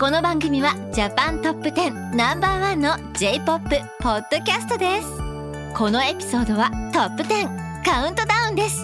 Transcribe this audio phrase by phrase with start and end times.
[0.00, 3.68] この番組はジャパントップ10ナンバーワンの J-POP
[4.00, 5.06] ポッドキャストです
[5.76, 8.82] このエピソードはトップ10カウントダウンです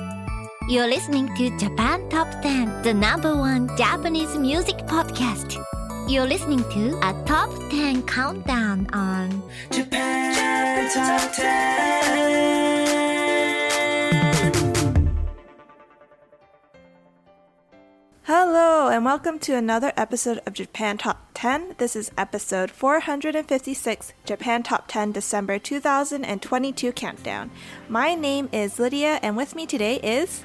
[0.68, 5.58] You're listening to Japan Top 10 The number one Japanese music podcast
[6.06, 12.75] You're listening to a top 10 countdown on Japan Top 10.
[18.28, 21.76] Hello, and welcome to another episode of Japan Top 10.
[21.78, 27.52] This is episode 456, Japan Top 10 December 2022 Countdown.
[27.88, 30.42] My name is Lydia, and with me today is.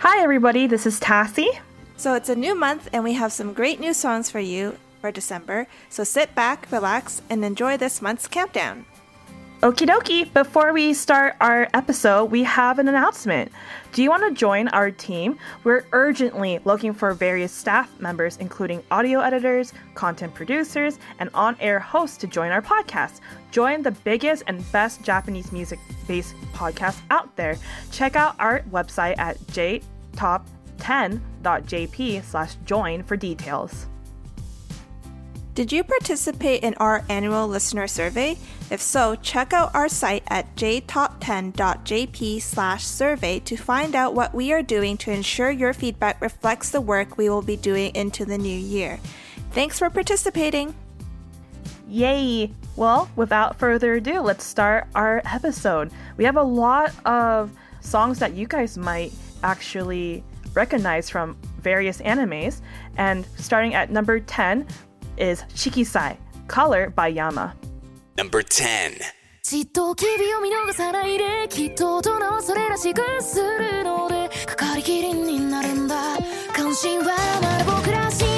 [0.00, 0.66] Hi, everybody.
[0.66, 1.58] This is Tassie.
[1.96, 5.10] So it's a new month, and we have some great new songs for you for
[5.10, 5.68] December.
[5.88, 8.84] So sit back, relax, and enjoy this month's countdown.
[9.62, 10.26] Okie dokie.
[10.34, 13.52] Before we start our episode, we have an announcement.
[13.92, 15.38] Do you want to join our team?
[15.62, 21.78] We're urgently looking for various staff members, including audio editors, content producers, and on air
[21.78, 23.20] hosts to join our podcast.
[23.52, 27.56] Join the biggest and best Japanese music based podcast out there.
[27.92, 33.86] Check out our website at jtop10.jp slash join for details.
[35.54, 38.38] Did you participate in our annual listener survey?
[38.70, 44.96] If so, check out our site at jtop10.jp/survey to find out what we are doing
[44.96, 48.98] to ensure your feedback reflects the work we will be doing into the new year.
[49.50, 50.74] Thanks for participating!
[51.86, 52.50] Yay!
[52.74, 55.90] Well, without further ado, let's start our episode.
[56.16, 57.50] We have a lot of
[57.82, 59.12] songs that you guys might
[59.42, 62.62] actually recognize from various animes.
[62.96, 64.66] And starting at number 10
[65.16, 66.16] is Shikisai,
[66.48, 67.54] Color by Yama.
[68.16, 69.00] Number 10.
[69.42, 76.16] じっと機微を見逃さないできっと大人はそれらしくするのでかかりきりになるんだ
[76.54, 77.06] 関心は
[77.42, 78.31] まだ僕ら真珠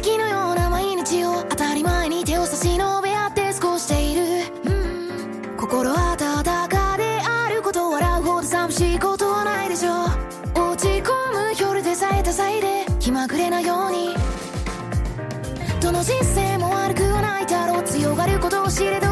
[0.00, 4.22] 月のような毎日を当たり前に手を差し伸べ合って過ごしている、
[4.64, 5.56] うん。
[5.58, 9.96] 心温かであること笑うほど寂しいことはないでしょう。
[10.70, 14.14] 落ち込む夜でさえ多彩で気まぐれなように。
[15.82, 17.82] どの人生も悪くはないだろう。
[17.82, 19.09] 強がることを知れど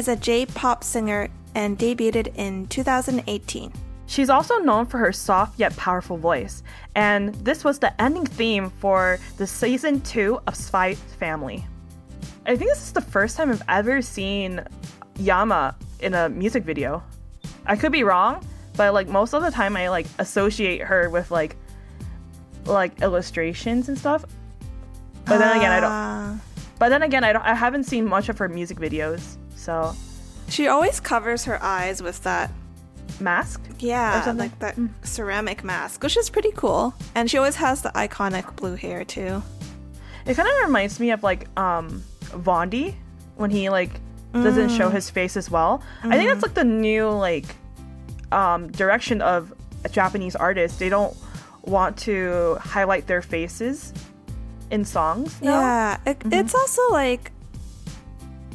[0.00, 3.70] is a J-pop singer and debuted in 2018.
[4.06, 6.62] She's also known for her soft yet powerful voice,
[6.94, 11.66] and this was the ending theme for the season two of Spy Family.
[12.46, 14.64] I think this is the first time I've ever seen
[15.18, 17.02] Yama in a music video.
[17.66, 18.42] I could be wrong,
[18.78, 21.56] but like most of the time I like associate her with like
[22.64, 24.24] like illustrations and stuff.
[25.26, 25.92] But then again, I don't.
[25.92, 26.40] Ah.
[26.80, 27.44] But then again, I don't.
[27.44, 29.36] I haven't seen much of her music videos.
[29.54, 29.94] So
[30.48, 32.50] She always covers her eyes with that,
[33.20, 33.60] mask.
[33.78, 36.94] yeah, like that ceramic mask, which is pretty cool.
[37.14, 39.42] And she always has the iconic blue hair too.
[40.26, 42.94] It kind of reminds me of like um Vaundy
[43.36, 43.90] when he like
[44.32, 45.82] doesn't show his face as well.
[46.02, 47.44] I think that's like the new like
[48.32, 49.52] um direction of
[49.90, 50.78] Japanese artists.
[50.78, 51.14] They don't
[51.64, 53.92] want to highlight their faces
[54.70, 55.38] in songs.
[55.42, 57.32] Yeah, it, it's also like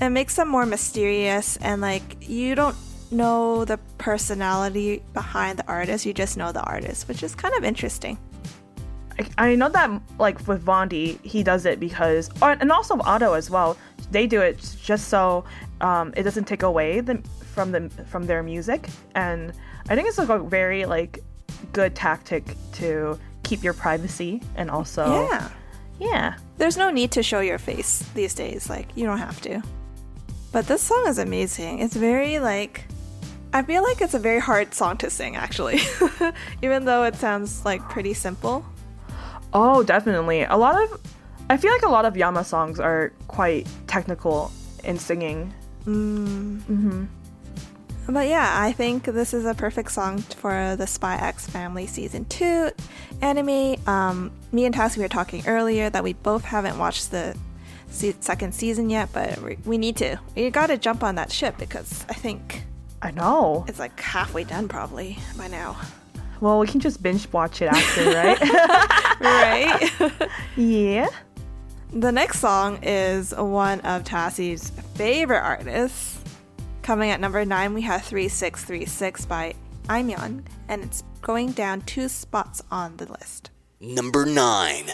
[0.02, 2.76] it makes them more mysterious and like you don't
[3.12, 6.06] know the personality behind the artist.
[6.06, 8.18] You just know the artist, which is kind of interesting.
[9.20, 13.34] I, I know that like with Vaundy, he does it because, or, and also Ado
[13.36, 13.78] as well.
[14.12, 15.46] They do it just so
[15.82, 17.18] um, it doesn't take away the,
[17.54, 19.54] from the from their music, and
[19.90, 21.20] I think it's like a very like
[21.72, 25.50] good tactic to keep your privacy and also Yeah.
[26.00, 26.38] Yeah.
[26.58, 28.70] There's no need to show your face these days.
[28.70, 29.62] Like, you don't have to.
[30.52, 31.80] But this song is amazing.
[31.80, 32.86] It's very, like,
[33.54, 35.80] I feel like it's a very hard song to sing, actually.
[36.62, 38.66] Even though it sounds, like, pretty simple.
[39.54, 40.44] Oh, definitely.
[40.44, 41.02] A lot of
[41.50, 44.52] I feel like a lot of Yama songs are quite technical
[44.84, 45.54] in singing.
[45.86, 46.60] Mm.
[46.62, 47.06] Mm-hmm.
[48.08, 52.24] But yeah, I think this is a perfect song for the Spy X Family Season
[52.26, 52.70] 2
[53.22, 53.76] anime.
[53.88, 57.36] Um, me and Tassie were talking earlier that we both haven't watched the
[57.90, 60.20] se- second season yet, but we, we need to.
[60.36, 62.64] We gotta jump on that ship because I think
[63.02, 63.66] I know.
[63.68, 65.76] it's like halfway done probably by now.
[66.42, 68.06] Well, we can just binge watch it after,
[69.20, 69.20] right?
[69.20, 70.30] right?
[70.58, 71.08] yeah.
[71.92, 76.15] the next song is one of Tassie's favorite artists.
[76.86, 79.56] Coming at number nine, we have 3636 by
[79.86, 83.50] Aimyon, and it's going down two spots on the list.
[83.82, 84.92] Number 9.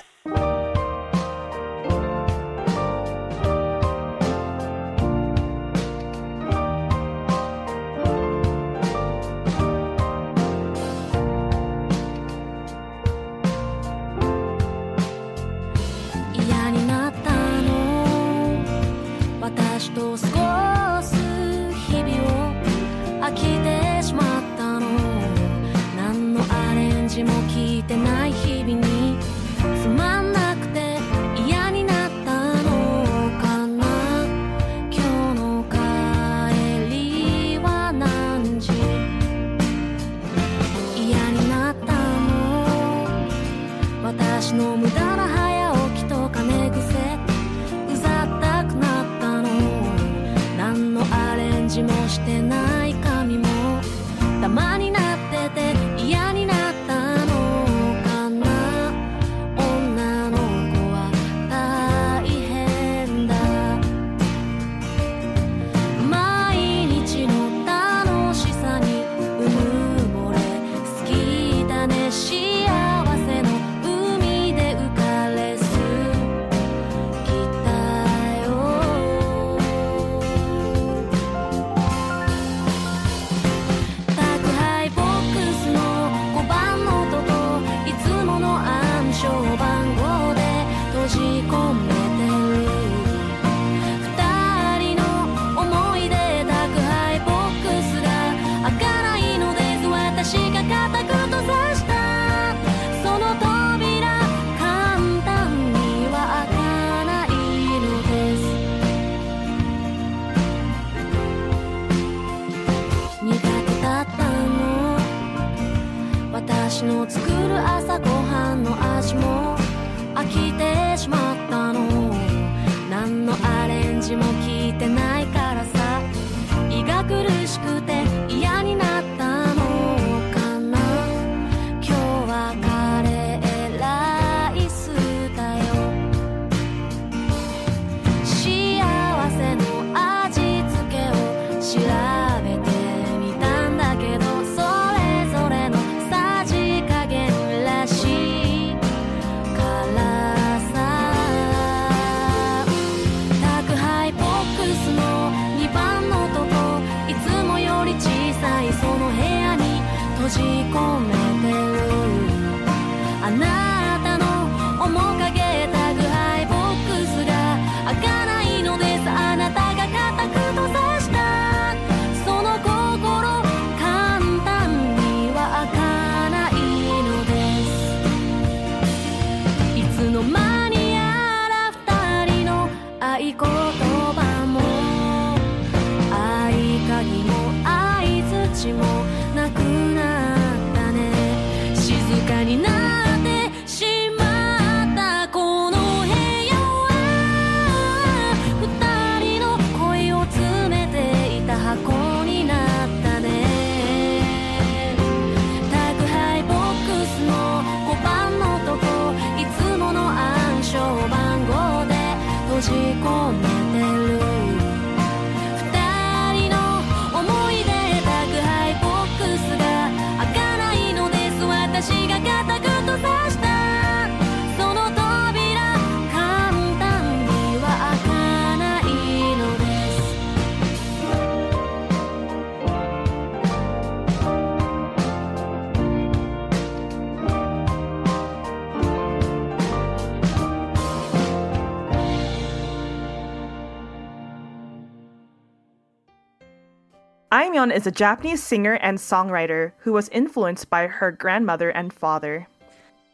[247.70, 252.48] Is a Japanese singer and songwriter who was influenced by her grandmother and father.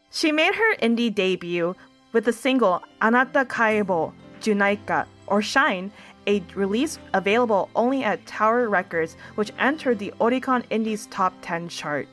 [0.09, 1.75] She made her indie debut
[2.13, 5.91] with the single Anata Kaibo Junaika or Shine,
[6.27, 12.07] a release available only at Tower Records, which entered the Oricon Indies Top 10 chart.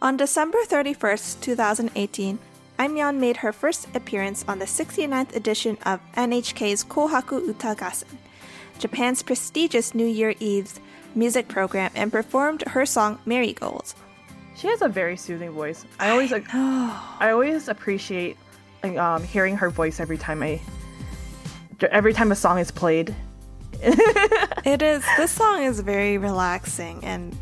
[0.00, 2.38] On December 31st, 2018,
[2.78, 8.18] Aimyon made her first appearance on the 69th edition of NHK's Kohaku Uta Gassen,
[8.78, 10.78] Japan's prestigious New Year Eve's
[11.18, 13.94] music program, and performed her song Marigold.
[14.56, 15.84] She has a very soothing voice.
[16.00, 18.36] I always, I always appreciate
[18.82, 20.60] um, hearing her voice every time I,
[21.90, 23.14] every time a song is played.
[24.64, 27.34] It is, this song is very relaxing and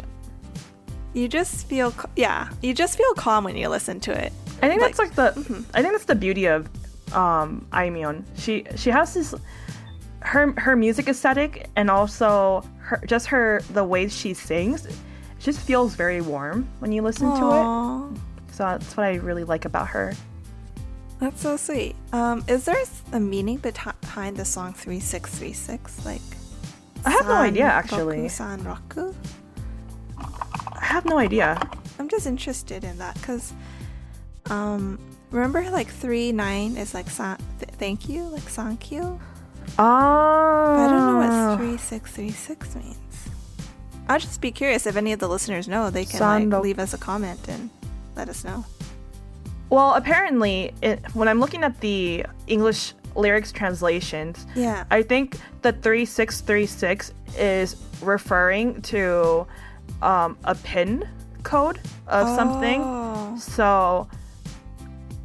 [1.12, 4.32] you just feel, yeah, you just feel calm when you listen to it.
[4.62, 5.30] I think that's like the,
[5.74, 6.68] I think that's the beauty of
[7.12, 8.24] um, Aimyon.
[8.36, 9.34] She she has this,
[10.26, 14.96] her her music aesthetic and also her just her the way she sings, it
[15.38, 18.52] just feels very warm when you listen to it.
[18.52, 20.14] So that's what I really like about her.
[21.20, 21.94] That's so sweet.
[22.12, 26.04] Um, is there a meaning behind the song 3636?
[26.04, 26.20] Like,
[27.04, 28.16] I have no idea actually.
[28.16, 29.14] Roku, San Roku?
[30.18, 31.58] I have no idea.
[31.98, 33.52] I'm just interested in that because,
[34.50, 34.98] um,
[35.30, 39.20] remember like three nine is like san- th- thank you, like thank you.
[39.78, 42.96] Oh, But I don't know what three six three six means.
[44.08, 45.90] I'll just be curious if any of the listeners know.
[45.90, 46.62] They can like Roku.
[46.62, 47.70] leave us a comment and
[48.14, 48.64] let us know.
[49.68, 54.84] Well, apparently, it, when I'm looking at the English lyrics translations, Yeah.
[54.92, 59.46] I think the 3636 is referring to
[60.02, 61.08] um, a pin
[61.42, 62.80] code of something.
[62.84, 63.36] Oh.
[63.38, 64.08] So,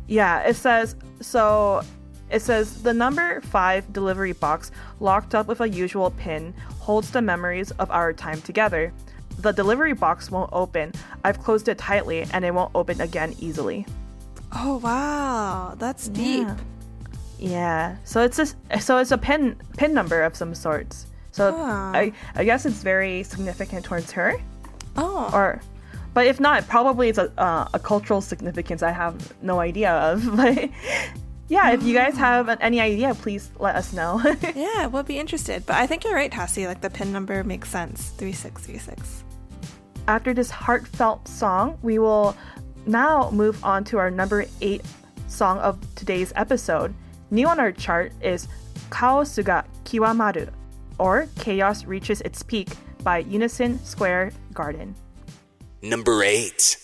[0.08, 1.84] yeah, it says so.
[2.32, 7.22] It says the number five delivery box locked up with a usual pin holds the
[7.22, 8.94] memories of our time together.
[9.40, 10.94] The delivery box won't open.
[11.24, 13.86] I've closed it tightly and it won't open again easily.
[14.54, 16.48] Oh wow, that's deep.
[16.48, 16.58] Yeah.
[17.40, 17.96] Yeah.
[18.04, 21.08] So it's a so it's a pin pin number of some sorts.
[21.32, 21.92] So Ah.
[21.94, 24.36] I I guess it's very significant towards her.
[24.98, 25.62] Oh, Or,
[26.14, 30.24] but if not, probably it's a uh, a cultural significance I have no idea of.
[30.36, 30.70] But
[31.51, 34.22] yeah, if you guys have any idea, please let us know.
[34.55, 35.65] yeah, we'll be interested.
[35.65, 36.65] But I think you're right, Tassie.
[36.65, 38.12] Like the pin number makes sense.
[38.12, 39.25] Three six three six.
[40.08, 42.38] After this heartfelt song, we will
[42.86, 44.81] now move on to our number eight
[45.27, 46.93] song of today's episode.
[47.31, 48.48] New on our chart is
[48.89, 50.50] Kaosu ga Kiwamaru,
[51.00, 52.70] or Chaos Reaches Its Peak
[53.03, 54.96] by Unison Square Garden.
[55.81, 56.77] Number 8.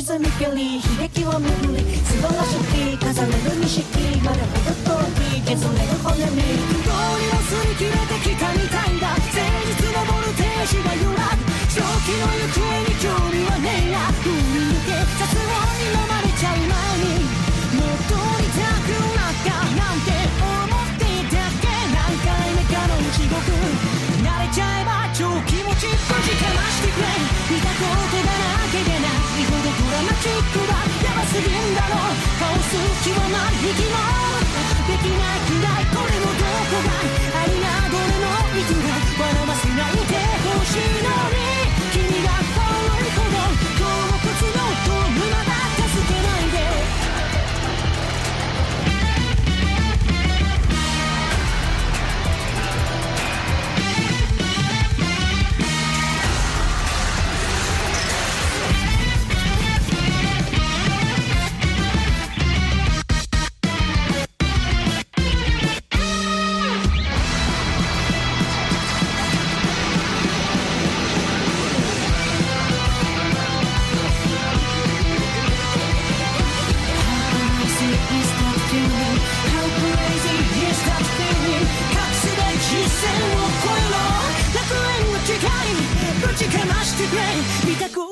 [0.00, 0.89] She's a feliz.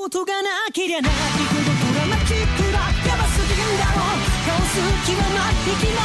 [0.08, 4.16] ことがなけりゃないほどドラマチックだやばすぎるんだろう。
[4.48, 6.00] 倒す気はない息も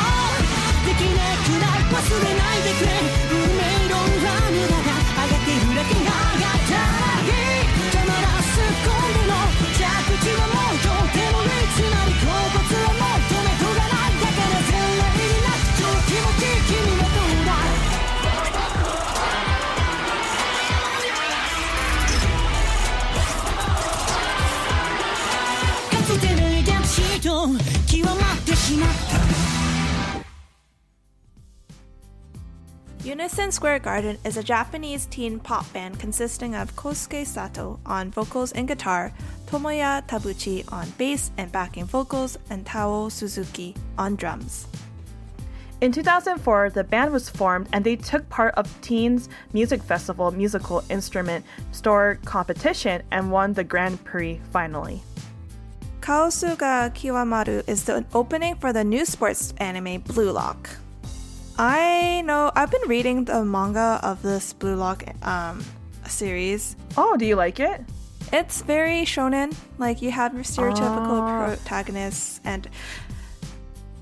[0.83, 1.87] できなくない。
[1.87, 3.32] 忘れないでくれ。
[33.23, 38.67] Unison Square Garden is a Japanese teen pop band consisting of Kosuke Sato on vocals and
[38.67, 39.13] guitar,
[39.45, 44.67] Tomoya Tabuchi on bass and backing vocals, and Takao Suzuki on drums.
[45.79, 50.83] In 2004, the band was formed and they took part of Teens Music Festival musical
[50.89, 55.01] instrument store competition and won the Grand Prix finally.
[56.01, 60.69] Kaosuga Kiwamaru is the opening for the new sports anime Blue Lock.
[61.57, 65.63] I know I've been reading the manga of this Blue Lock um,
[66.07, 66.75] series.
[66.97, 67.81] Oh, do you like it?
[68.31, 69.55] It's very shonen.
[69.77, 71.45] Like you have your stereotypical Ah.
[71.45, 72.67] protagonists and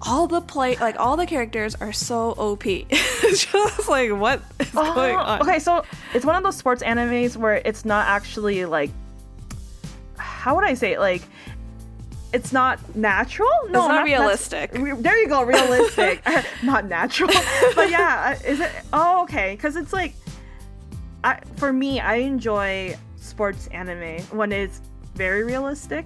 [0.04, 2.66] all the play like all the characters are so OP.
[2.90, 5.42] it's just like what is going Oh, on?
[5.42, 5.84] Okay, so
[6.14, 8.90] it's one of those sports animes where it's not actually like
[10.18, 11.00] how would I say it?
[11.00, 11.22] Like
[12.34, 13.50] it's not natural.
[13.66, 14.72] No, not that's- realistic.
[14.74, 16.22] re- there you go, realistic,
[16.64, 17.30] not natural.
[17.76, 18.72] But yeah, uh, is it?
[18.94, 20.14] Oh, okay, because it's like,
[21.24, 24.82] I for me, I enjoy sports anime when it's
[25.16, 26.06] very realistic.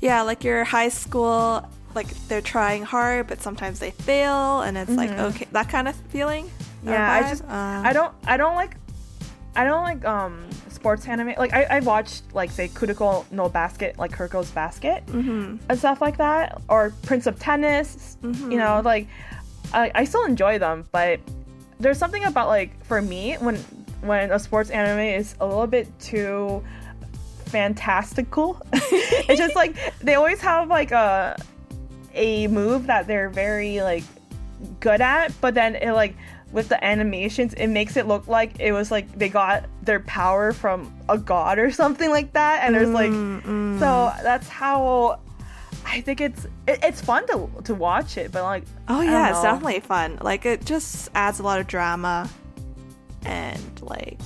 [0.00, 4.92] Yeah, like your high school like they're trying hard but sometimes they fail and it's
[4.92, 6.48] like okay that kind of feeling.
[6.84, 8.76] Yeah, I just Uh, I don't I don't like
[9.56, 10.48] I don't like um
[10.80, 11.34] sports anime.
[11.36, 15.58] Like I, I watched like say Kuroko no Basket, like Kuroko's Basket mhm.
[15.68, 18.16] and stuff like that, or Prince of Tennis.
[18.22, 18.56] You Mm-hmm.
[18.56, 19.06] know, like
[19.74, 21.20] I, I still enjoy them, but
[21.78, 23.56] there's something about like for me when
[24.00, 26.64] when a sports anime is a little bit too
[27.46, 28.60] fantastical.
[28.72, 31.36] it's just like they always have like a
[32.14, 34.04] a move that they're very like
[34.80, 36.14] good at, but then it like
[36.52, 40.52] with the animations it makes it look like it was like they got their power
[40.52, 44.22] from a god or something like that and there's like mm, so mm.
[44.22, 45.20] that's how
[45.84, 49.42] I think it's it, it's fun to to watch it, but like Oh yeah, it's
[49.42, 50.18] definitely fun.
[50.20, 52.28] Like it just adds a lot of drama
[53.24, 54.20] and like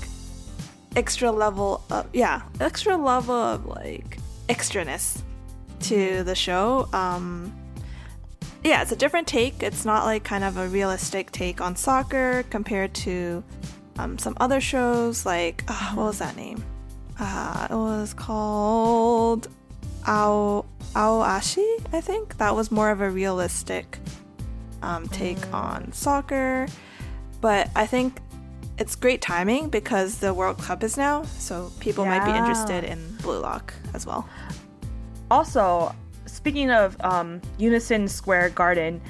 [0.96, 5.22] extra level of yeah, extra level of like extraness
[5.80, 6.24] to mm-hmm.
[6.24, 6.88] the show.
[6.92, 7.54] Um
[8.64, 9.62] yeah, it's a different take.
[9.62, 13.44] It's not like kind of a realistic take on soccer compared to
[13.98, 15.26] um, some other shows.
[15.26, 16.64] Like uh, what was that name?
[17.20, 19.48] Uh, it was called
[20.06, 22.38] Ao Aoashi, I think.
[22.38, 23.98] That was more of a realistic
[24.82, 26.66] um, take on soccer.
[27.42, 28.18] But I think
[28.78, 33.16] it's great timing because the World Cup is now, so people might be interested in
[33.22, 34.28] Blue Lock as well.
[35.30, 35.94] Also,
[36.34, 39.00] speaking of um, Unison Square Garden,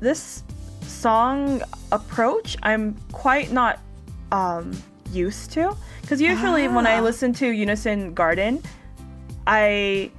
[0.00, 0.44] this
[0.82, 1.60] song
[1.92, 3.80] approach I'm quite not
[4.32, 4.72] um,
[5.10, 5.76] used to.
[6.00, 8.62] Because usually when I listen to Unison Garden,
[9.46, 10.10] I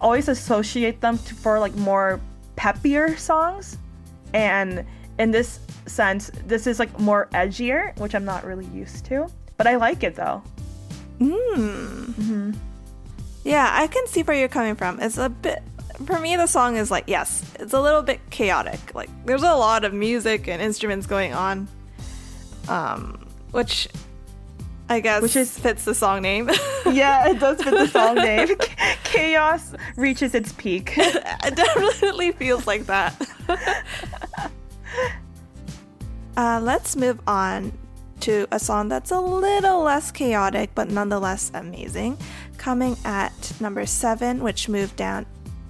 [0.00, 2.20] always associate them to, for like more
[2.56, 3.78] peppier songs,
[4.32, 4.84] and
[5.18, 9.28] in this sense, this is like more edgier, which I'm not really used to.
[9.56, 10.42] But I like it though.
[13.46, 14.98] Yeah, I can see where you're coming from.
[15.00, 15.62] It's a bit
[16.04, 18.94] for me the song is like yes, it's a little bit chaotic.
[18.94, 21.68] Like there's a lot of music and instruments going on.
[22.68, 23.88] Um which
[24.88, 26.50] I guess Which is- fits the song name.
[26.86, 28.48] Yeah, it does fit the song name.
[29.04, 30.94] Chaos reaches its peak.
[30.96, 33.14] it definitely feels like that.
[36.36, 37.72] uh, let's move on
[38.20, 42.16] to a song that's a little less chaotic but nonetheless amazing.
[42.57, 45.25] Coming at number seven, which moved down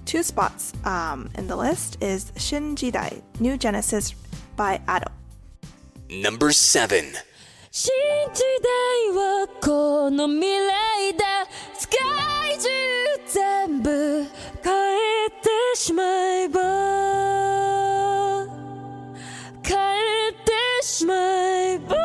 [0.05, 4.13] two spots um, in the list, is Shin Jidai, New Genesis
[4.55, 5.05] by Ado.
[6.09, 7.15] Number 7.
[7.73, 7.93] 新
[8.33, 12.67] 時代はこの未来だ世界中
[13.25, 14.25] 全部
[14.61, 14.73] 変
[15.25, 16.59] えてしまえば
[19.63, 19.77] 変
[20.27, 21.95] えてしまえば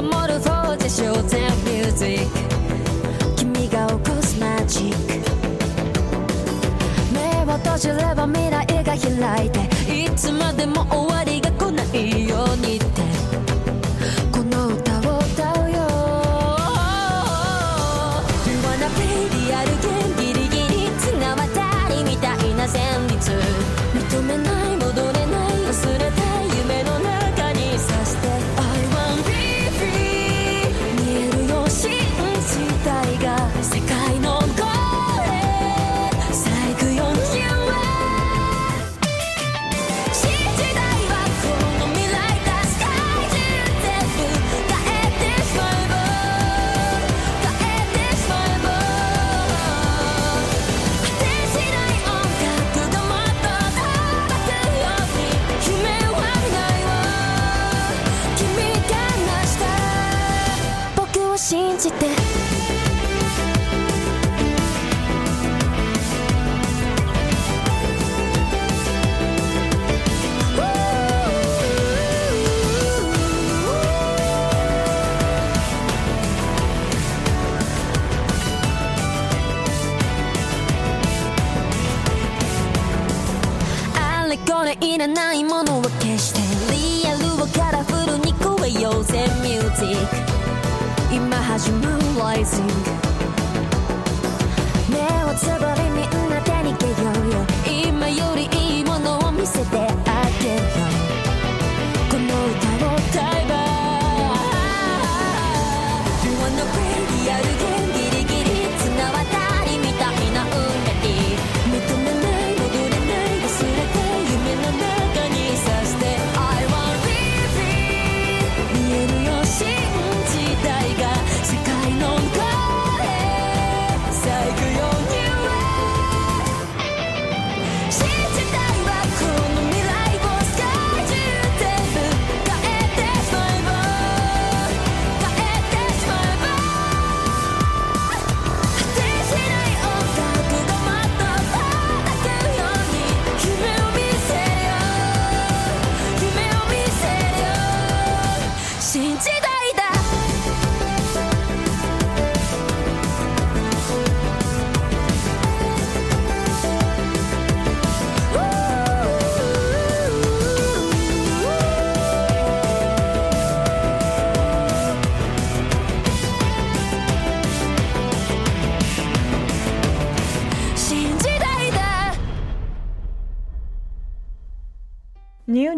[0.00, 2.26] タモルフォーゼショーゼンミュージッ
[3.36, 5.20] ク君が起こすマジック。
[7.12, 7.20] 目
[7.52, 9.60] を閉じれば未来が開いて。
[10.06, 11.49] いつまでも終わりが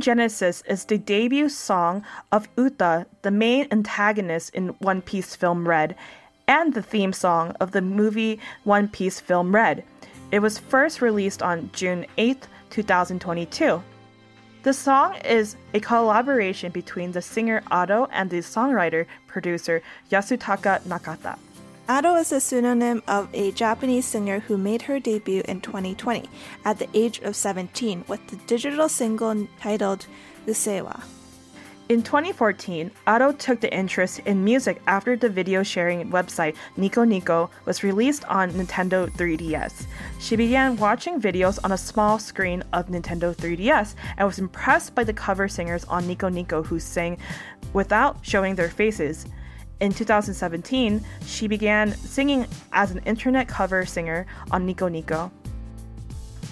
[0.03, 5.95] Genesis is the debut song of Uta, the main antagonist in One Piece film Red,
[6.49, 9.85] and the theme song of the movie One Piece film Red.
[10.33, 13.81] It was first released on June 8, 2022.
[14.65, 21.39] The song is a collaboration between the singer Ado and the songwriter producer Yasutaka Nakata.
[21.95, 26.27] Ado is a pseudonym of a Japanese singer who made her debut in 2020
[26.65, 30.07] at the age of 17 with the digital single titled
[30.47, 31.03] Usseewa.
[31.91, 37.51] In 2014, Ado took the interest in music after the video sharing website Nico Nico
[37.67, 39.85] was released on Nintendo 3DS.
[40.19, 45.05] She began watching videos on a small screen of Nintendo 3DS and was impressed by
[45.05, 47.19] the cover singers on Nico Nico who sang
[47.75, 49.27] without showing their faces.
[49.83, 55.33] In 2017, she began singing as an internet cover singer on Nico Nico.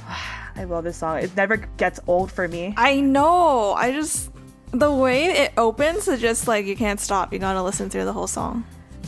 [0.56, 1.18] I love this song.
[1.18, 2.74] It never gets old for me.
[2.76, 3.72] I know.
[3.74, 4.32] I just
[4.72, 7.32] the way it opens is just like you can't stop.
[7.32, 8.64] You gotta listen through the whole song.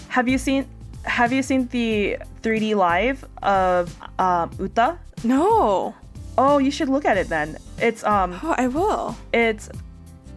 [0.07, 0.69] Have you seen
[1.03, 5.01] Have you seen the 3D live of um, Uta?
[5.25, 5.97] No.
[6.39, 7.59] Oh, you should look at it then.
[7.79, 9.17] It's um, Oh, I will.
[9.33, 9.69] it's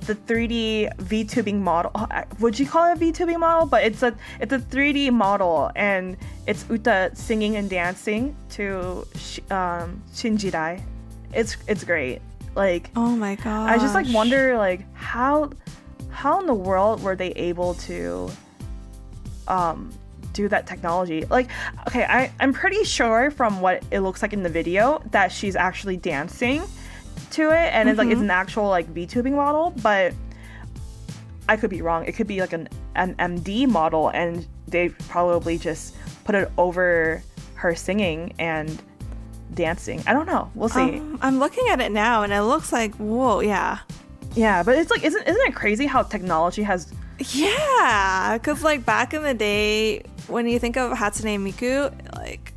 [0.05, 1.91] the 3D VTubing model.
[2.39, 3.65] Would you call it a VTubing model?
[3.65, 9.07] But it's a it's a 3D model, and it's Uta singing and dancing to
[9.51, 10.81] um, Shinjidai.
[11.33, 12.21] It's it's great.
[12.55, 13.69] Like Oh my god.
[13.69, 15.51] I just like wonder like how
[16.09, 18.31] how in the world were they able to
[19.47, 19.91] um
[20.33, 21.49] do that technology like
[21.87, 25.55] okay I, i'm pretty sure from what it looks like in the video that she's
[25.55, 26.61] actually dancing
[27.31, 30.13] to it and it's like it's an actual like vtubing model but
[31.49, 35.57] i could be wrong it could be like an, an MMD model and they probably
[35.57, 37.21] just put it over
[37.55, 38.81] her singing and
[39.53, 42.71] dancing i don't know we'll see Um, I'm looking at it now and it looks
[42.73, 43.79] like whoa, yeah.
[44.35, 46.91] Yeah, but it's like, isn't isn't it crazy how technology has?
[47.29, 52.51] Yeah, because like back in the day, when you think of Hatsune Miku, like,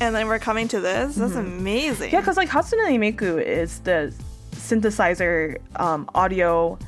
[0.00, 2.10] and then we're coming to this, that's amazing.
[2.10, 4.12] Yeah, because like Hatsune Miku is the
[4.52, 6.78] synthesizer um, audio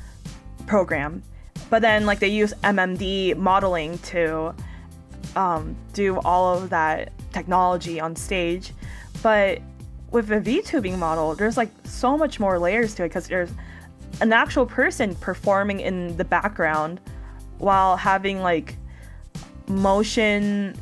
[0.67, 1.23] program,
[1.69, 4.55] but then like they use MMD modeling to
[5.37, 8.73] um, do all of that technology on stage.
[9.23, 9.61] But
[10.11, 13.51] with a VTubing model, there's like so much more layers to it because there's
[14.21, 17.01] an actual person performing in the background
[17.59, 18.77] while having like
[19.69, 20.75] motion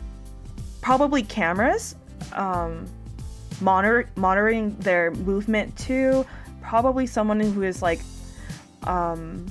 [0.81, 1.95] probably cameras
[2.33, 2.87] um,
[3.61, 6.25] monitor monitoring their movement too
[6.63, 8.01] probably someone who is like
[8.85, 9.47] um,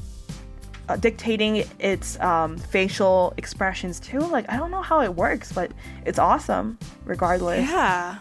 [0.88, 5.72] uh, dictating its um, facial expressions too like i don't know how it works but
[6.06, 8.18] it's awesome regardless Yeah.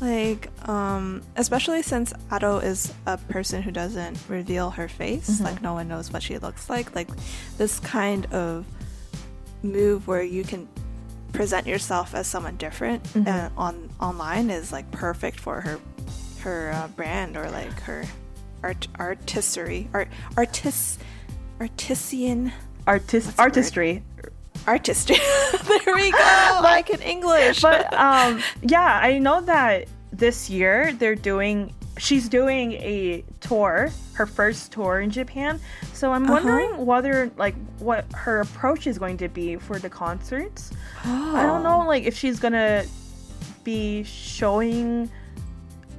[0.00, 5.72] Like, um, especially since Ado is a person who doesn't reveal her face, like no
[5.72, 6.96] one knows what she looks like.
[6.96, 7.08] Like
[7.58, 8.66] this kind of
[9.62, 10.68] move where you can
[11.34, 15.78] present yourself as someone different uh, on online is like perfect for her
[16.40, 18.04] her uh, brand or like her
[18.62, 20.98] art artistry art artis
[21.60, 22.52] artisan
[22.86, 23.40] Artist word?
[23.42, 24.02] artistry
[24.66, 25.16] artistry.
[25.68, 26.18] there we go.
[26.62, 27.60] like in English.
[27.60, 34.26] but um yeah i know that this year they're doing she's doing a tour her
[34.26, 35.60] first tour in japan
[35.92, 36.32] so i'm uh-huh.
[36.34, 40.70] wondering whether like what her approach is going to be for the concerts
[41.04, 41.86] i don't know oh.
[41.86, 42.84] like if she's gonna
[43.62, 45.10] be showing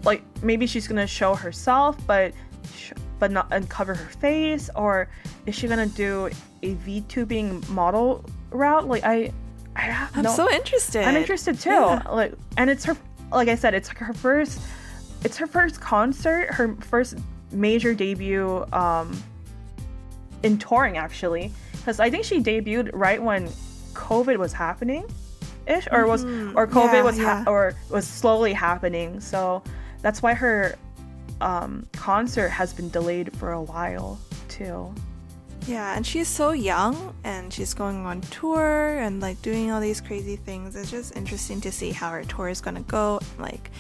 [0.04, 2.34] like maybe she's gonna show herself but
[2.76, 5.08] sh- but not uncover her face or
[5.46, 6.30] is she gonna do
[6.62, 9.32] a vtubing model route like i
[9.76, 11.06] i no- so interested.
[11.06, 11.70] I'm interested too.
[11.70, 12.02] Yeah.
[12.10, 12.98] Like, and it's her.
[13.32, 14.60] Like I said, it's her first.
[15.26, 16.54] It's her first concert.
[16.54, 17.18] Her first
[17.52, 19.22] major debut um,
[20.44, 23.50] in touring, actually, because I think she debuted right when
[23.94, 25.06] COVID was happening,
[25.68, 26.96] ish, or was or COVID Mm-hmm.
[26.96, 27.52] Yeah, was ha- yeah.
[27.52, 29.20] or was slowly happening.
[29.20, 29.64] So
[30.04, 30.76] that's why her
[31.42, 34.94] um, concert has been delayed for a while too.
[35.68, 40.00] Yeah, and she's so young and she's going on tour and like doing all these
[40.00, 40.76] crazy things.
[40.76, 43.72] It's just interesting to see how her tour is going to go, like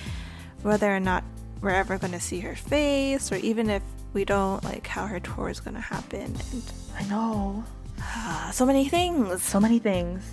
[0.63, 1.23] whether or not
[1.65, 3.82] we're ever going to see her face or even if
[4.13, 6.36] we don't, like how her tour is going to happen.
[6.51, 6.63] And
[6.97, 7.63] I know.
[7.99, 9.41] uh, so many things.
[9.43, 10.23] So many things.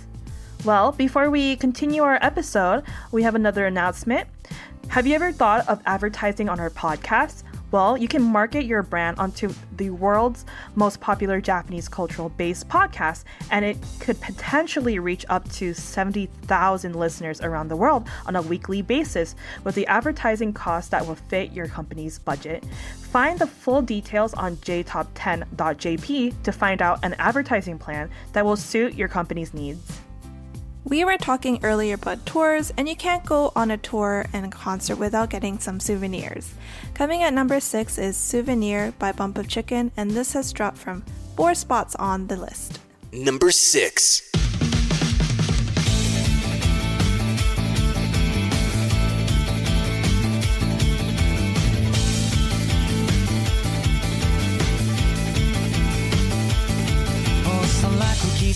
[0.63, 4.29] Well, before we continue our episode, we have another announcement.
[4.89, 7.43] Have you ever thought of advertising on our podcast?
[7.73, 13.23] Well, you can market your brand onto the world's most popular Japanese cultural based podcast,
[13.49, 18.83] and it could potentially reach up to 70,000 listeners around the world on a weekly
[18.83, 22.63] basis with the advertising cost that will fit your company's budget.
[23.09, 28.93] Find the full details on jtop10.jp to find out an advertising plan that will suit
[28.93, 29.99] your company's needs.
[30.85, 34.49] We were talking earlier about tours, and you can't go on a tour and a
[34.49, 36.53] concert without getting some souvenirs.
[36.93, 41.03] Coming at number six is Souvenir by Bump of Chicken, and this has dropped from
[41.37, 42.81] four spots on the list.
[43.13, 44.29] Number 6.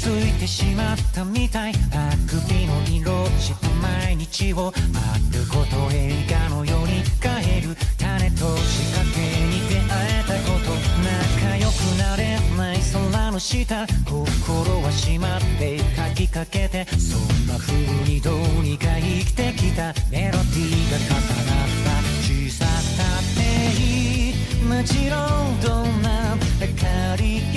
[0.08, 10.72] く気づいてしまったみたいあくびの色した毎日を丸ごと映画のように変える種と仕掛けに出会えたこと
[11.44, 12.78] 仲良くなれない
[13.12, 17.76] 空の下心は閉まって書きかけてそんな風
[18.10, 23.42] にどうにか生きてきたメロディーが重なった小ささって
[23.76, 27.57] いいもちろんどんな明かり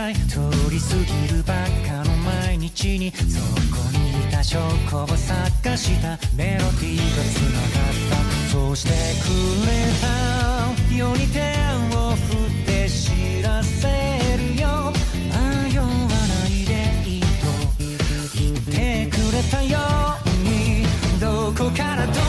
[0.00, 3.38] 通り過ぎるばっかの毎日にそ
[3.70, 4.58] こにいた証
[4.90, 8.50] 拠を探したメロディーがつながった。
[8.50, 8.88] そうして
[9.22, 9.28] く
[9.66, 10.06] れた
[10.96, 11.38] ように手
[11.94, 13.88] を振って知らせ
[14.38, 14.90] るよ。
[15.28, 15.92] 迷わな
[16.48, 16.72] いで
[17.06, 17.26] いいと
[17.78, 17.84] 言
[18.54, 19.78] ってくれたよ
[20.24, 20.86] うに。
[21.20, 22.20] どこからどんな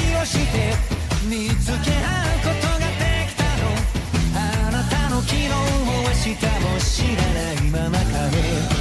[0.00, 0.74] 旅をして
[1.28, 2.03] 見つけ
[6.26, 8.73] 明日も知らないまま帰り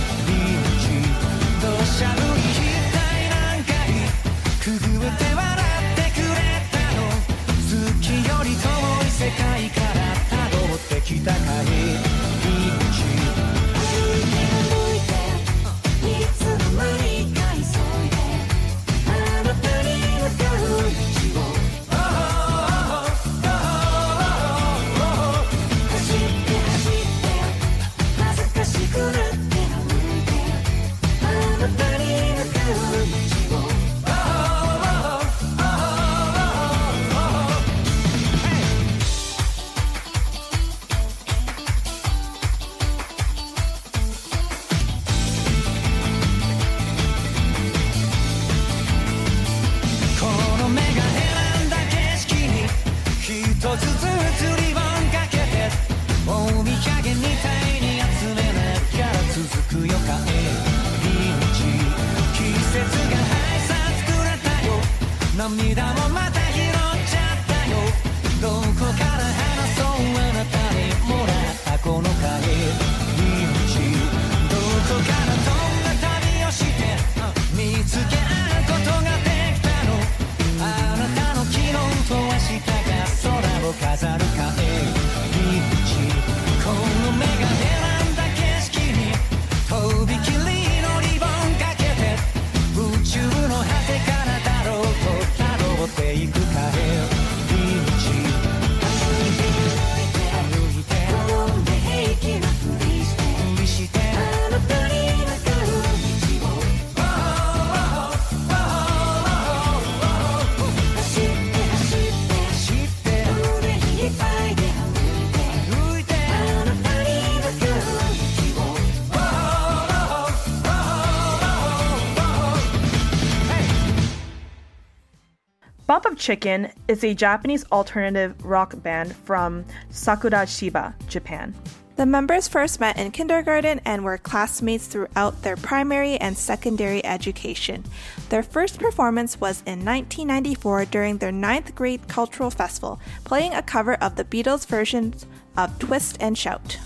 [126.16, 131.54] Chicken is a Japanese alternative rock band from Sakura Chiba, Japan.
[131.96, 137.84] The members first met in kindergarten and were classmates throughout their primary and secondary education.
[138.30, 143.94] Their first performance was in 1994 during their ninth grade cultural festival, playing a cover
[143.96, 145.14] of the Beatles' version
[145.56, 146.80] of Twist and Shout.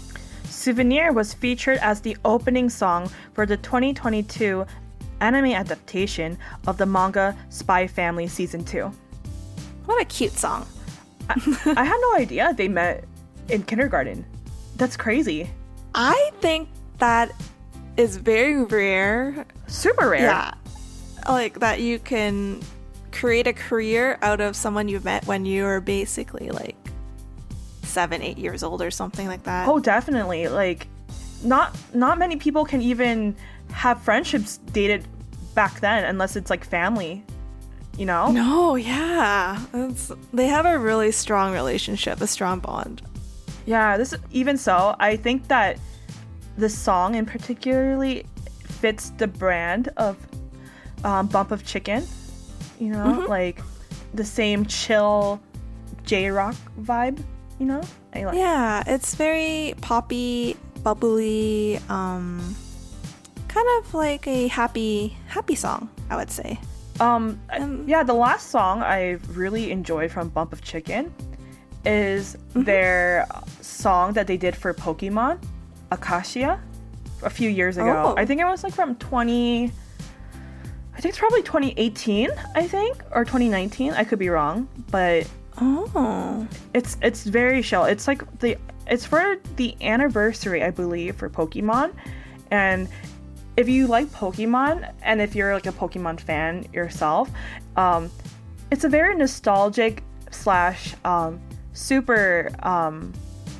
[0.43, 4.65] Souvenir was featured as the opening song for the 2022
[5.21, 8.91] anime adaptation of the manga Spy Family Season 2.
[9.87, 10.67] What a cute song.
[11.29, 13.05] I had no idea they met
[13.49, 14.25] in kindergarten.
[14.75, 15.49] That's crazy.
[15.95, 16.69] I think
[16.99, 17.31] that
[17.95, 19.45] is very rare.
[19.67, 20.21] Super rare.
[20.21, 20.53] Yeah.
[21.27, 22.61] Like that you can
[23.13, 26.75] create a career out of someone you've met when you were basically like
[27.83, 29.67] seven, eight years old or something like that.
[29.67, 30.49] Oh, definitely.
[30.49, 30.87] Like,
[31.43, 33.35] not not many people can even
[33.71, 35.07] have friendships dated
[35.55, 37.23] back then unless it's like family.
[37.97, 38.31] You know?
[38.31, 39.59] No, yeah.
[39.73, 43.01] It's, they have a really strong relationship, a strong bond.
[43.65, 45.77] Yeah, this even so, I think that
[46.57, 48.25] the song in particularly
[48.63, 50.15] fits the brand of
[51.03, 52.05] um, Bump of Chicken.
[52.79, 53.27] You know, Mhm.
[53.27, 53.61] like
[54.13, 55.41] the same chill
[56.05, 57.19] J rock vibe.
[57.59, 57.81] You know,
[58.13, 58.35] I like.
[58.35, 62.55] Yeah, it's very poppy, bubbly, um,
[63.47, 66.59] kind of like a happy, happy song, I would say.
[66.99, 67.39] Um,
[67.85, 71.13] yeah, the last song I really enjoyed from Bump of Chicken
[71.85, 72.63] is Mm-hmm.
[72.63, 73.27] their
[73.61, 75.39] song that they did for Pokemon,
[75.91, 76.59] Acacia,
[77.23, 78.13] a few years ago.
[78.15, 78.19] Oh.
[78.19, 79.65] I think it was like from 20.
[80.95, 83.93] I think it's probably 2018, I think, or 2019.
[83.93, 85.29] I could be wrong, but
[85.59, 86.47] Oh.
[86.73, 87.85] it's it's very chill.
[87.85, 91.93] It's like the it's for the anniversary, I believe, for Pokemon.
[92.51, 92.87] And
[93.57, 97.29] if you like Pokemon and if you're like a Pokemon fan yourself,
[97.75, 98.09] um,
[98.71, 101.41] it's a very nostalgic slash um,
[101.73, 103.11] super um,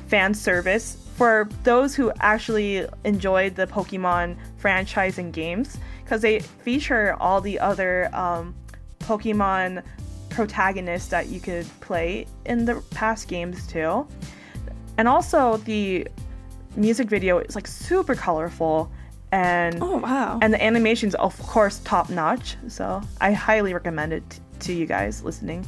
[0.06, 7.14] fan service for those who actually enjoyed the Pokemon franchise and games because they feature
[7.18, 8.54] all the other um,
[9.00, 9.82] Pokemon
[10.28, 14.06] protagonists that you could play in the past games too.
[14.96, 16.06] And also the
[16.76, 18.92] music video is like super colorful
[19.32, 20.38] and Oh, wow.
[20.42, 22.56] and the animation's of course top notch.
[22.68, 25.66] So I highly recommend it t- to you guys listening.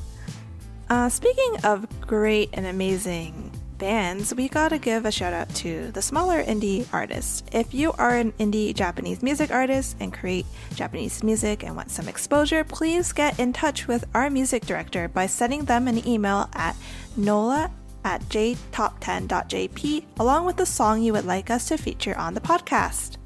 [0.89, 6.03] Uh, speaking of great and amazing bands, we gotta give a shout out to the
[6.03, 7.43] smaller indie artists.
[7.53, 10.45] If you are an indie Japanese music artist and create
[10.75, 15.27] Japanese music and want some exposure, please get in touch with our music director by
[15.27, 16.77] sending them an email at
[17.17, 17.71] nola
[18.05, 23.17] at jtop10.jp along with the song you would like us to feature on the podcast.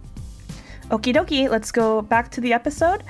[0.91, 3.03] Okie dokie, let's go back to the episode.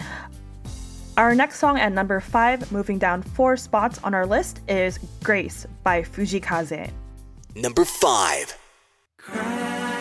[1.16, 5.66] Our next song at number five, moving down four spots on our list, is Grace
[5.82, 6.90] by Fujii Kaze.
[7.54, 8.58] Number 5.
[9.32, 9.93] 「声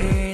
[0.00, 0.33] early.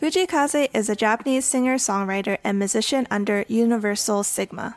[0.00, 4.76] Fujii Kaze is a Japanese singer, songwriter, and musician under Universal Sigma.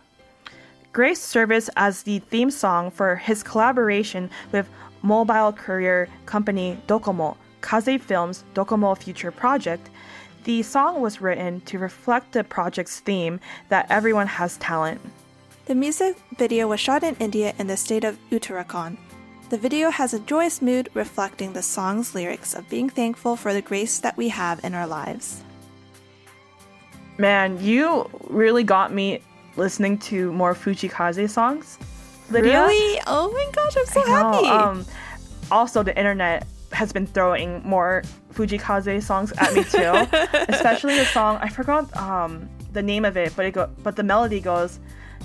[0.94, 4.70] Grace serves as the theme song for his collaboration with
[5.02, 9.90] mobile courier company Docomo, Kaze Films Docomo Future Project.
[10.46, 15.02] The song was written to reflect the project's theme that everyone has talent.
[15.66, 18.98] The music video was shot in India in the state of Uttarakhand.
[19.50, 23.64] The video has a joyous mood reflecting the song's lyrics of being thankful for the
[23.64, 25.42] grace that we have in our lives.
[27.18, 29.24] Man, you really got me
[29.58, 31.80] listening to more Fujii Kaze songs.
[32.30, 32.62] Lydia.
[32.62, 33.02] Really?
[33.08, 34.46] Oh my gosh, I'm so happy.
[34.46, 34.86] Um,
[35.50, 38.04] also, the internet has been throwing more
[38.36, 40.08] Fujii Kaze songs at me too,
[40.48, 44.04] especially the song I forgot um, the name of it, but it go but the
[44.04, 44.80] melody goes.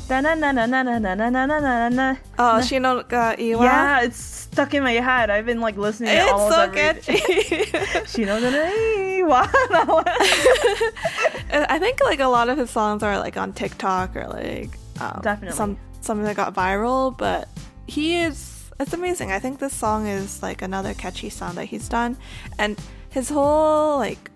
[0.09, 3.65] Na na na na na na na na na na oh, Shinunoga E-Wa?
[3.65, 5.31] Yeah, it's stuck in my head.
[5.31, 7.17] I've been like listening to It's all so every- catchy.
[8.05, 9.49] Shino na na iwa.
[11.51, 14.71] I think like a lot of his songs are like on TikTok or like
[15.01, 15.57] um, Definitely.
[15.57, 17.49] some something that got viral, but
[17.87, 19.33] he is it's amazing.
[19.33, 22.17] I think this song is like another catchy song that he's done,
[22.59, 22.79] and
[23.09, 24.31] his whole like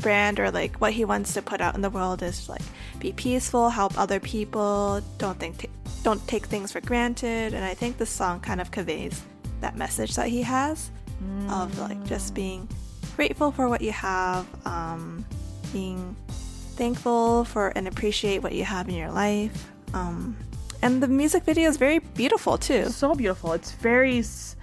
[0.00, 2.62] brand or like what he wants to put out in the world is like
[3.04, 5.68] be peaceful, help other people, don't think t-
[6.02, 9.22] don't take things for granted, and I think this song kind of conveys
[9.60, 10.90] that message that he has
[11.48, 12.68] of like just being
[13.16, 15.24] grateful for what you have, um,
[15.72, 16.14] being
[16.76, 19.70] thankful for and appreciate what you have in your life.
[19.94, 20.36] Um,
[20.82, 22.88] and the music video is very beautiful too.
[22.90, 23.52] so beautiful.
[23.52, 24.56] It's very s-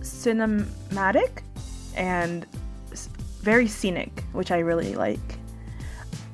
[0.00, 1.42] cinematic
[1.94, 2.46] and
[2.92, 3.08] s-
[3.42, 5.37] very scenic, which I really like.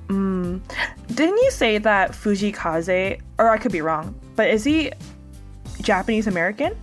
[0.08, 0.60] Mm.
[1.14, 4.92] Didn't you say that Fujii Kaze, or I could be wrong, but is he
[5.80, 6.76] Japanese American?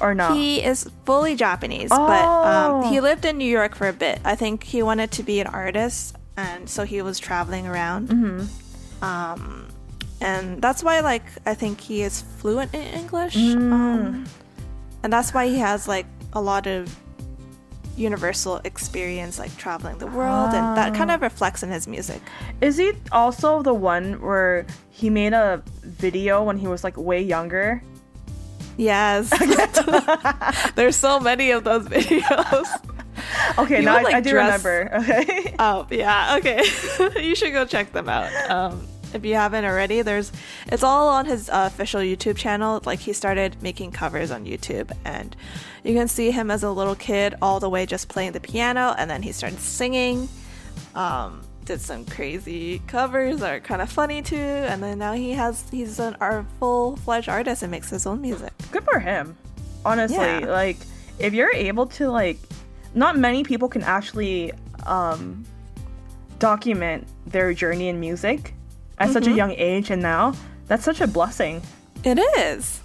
[0.00, 0.34] Or not?
[0.36, 2.90] He is fully Japanese, but um, Oh.
[2.90, 4.18] he lived in New York for a bit.
[4.24, 8.10] I think he wanted to be an artist, and so he was traveling around.
[9.00, 9.68] Um,
[10.20, 13.36] and that's why, like, I think he is fluent in English.
[13.36, 14.24] Um,
[15.04, 16.88] and that's why he has, like, a lot of
[17.96, 20.52] universal experience, like traveling the world.
[20.52, 22.20] And that kind of reflects in his music.
[22.60, 27.22] Is he also the one where he made a video when he was like way
[27.22, 27.82] younger?
[28.76, 29.30] Yes.
[30.74, 32.66] There's so many of those videos.
[33.56, 34.96] Okay, He now would, I, like, I do dress- remember.
[34.96, 35.54] Okay.
[35.58, 36.62] Oh yeah, okay.
[37.22, 38.30] you should go check them out.
[38.50, 40.32] Um, if you haven't already, there's
[40.66, 42.80] it's all on his uh, official YouTube channel.
[42.84, 45.34] Like he started making covers on YouTube, and
[45.84, 48.94] you can see him as a little kid all the way just playing the piano,
[48.98, 50.28] and then he started singing.
[50.94, 55.30] Um, did some crazy covers that are kind of funny too, and then now he
[55.32, 58.52] has he's an art, full fledged artist and makes his own music.
[58.70, 59.36] Good for him.
[59.84, 60.40] Honestly, Yeah.
[60.40, 60.76] like
[61.18, 62.38] if you're able to like
[62.94, 64.52] not many people can actually
[64.84, 65.44] um
[66.38, 68.54] document their journey in music
[68.98, 69.12] at mm-hmm.
[69.12, 69.38] such a mm-hmm.
[69.38, 70.34] young age and now.
[70.66, 71.62] That's such a blessing.
[72.04, 72.80] It is.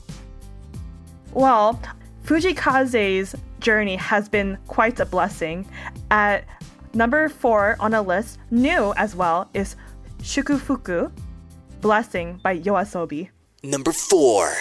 [1.34, 1.80] Well,
[2.26, 5.66] Fujii Kaze's journey has been quite a blessing.
[6.12, 6.46] At
[6.94, 9.76] number four on a list, new as well, is
[10.22, 11.12] Shukufuku,
[11.82, 13.30] Blessing by Yoasobi.
[13.64, 14.54] Number four.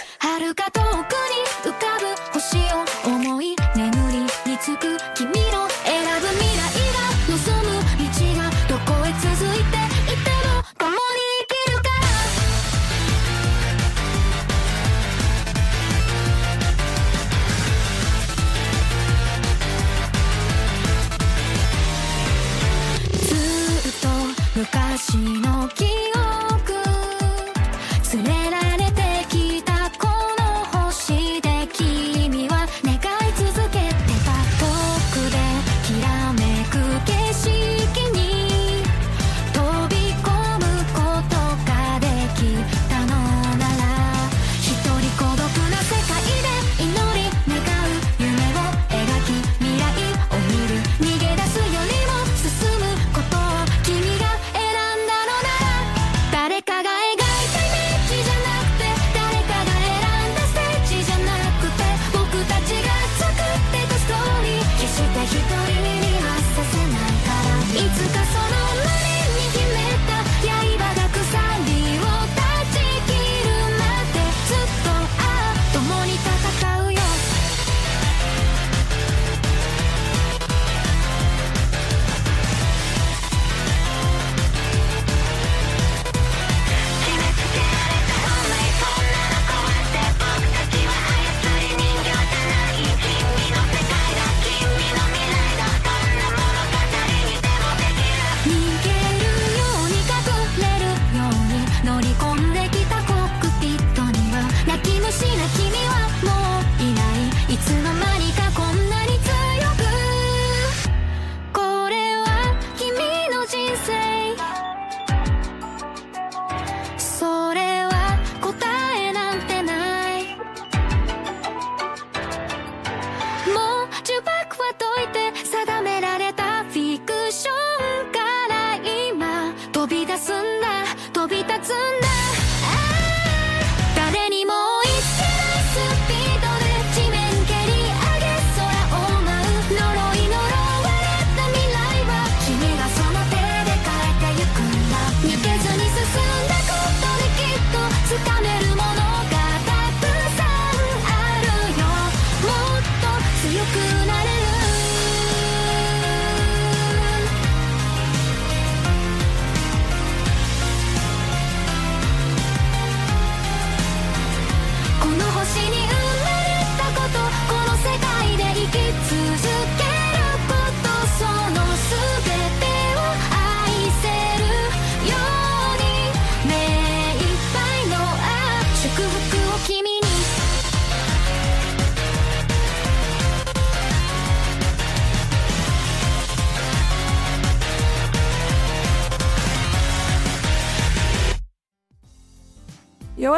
[25.01, 26.18] 私の記憶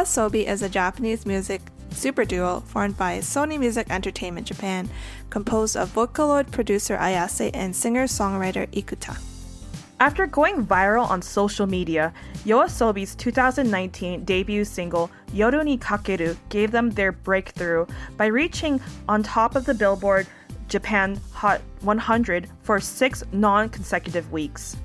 [0.01, 4.88] Yoasobi is a Japanese music super duo formed by Sony Music Entertainment Japan,
[5.28, 9.20] composed of Vocaloid producer Ayase and singer-songwriter Ikuta.
[10.01, 12.14] After going viral on social media,
[12.46, 17.84] Yoasobi's 2019 debut single Yoru ni Kakeru gave them their breakthrough
[18.16, 20.26] by reaching on top of the Billboard
[20.68, 24.78] Japan Hot 100 for six non consecutive weeks.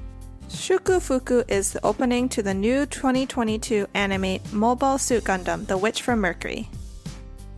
[0.49, 6.21] Shukufuku is the opening to the new 2022 anime Mobile Suit Gundam: The Witch from
[6.21, 6.69] Mercury.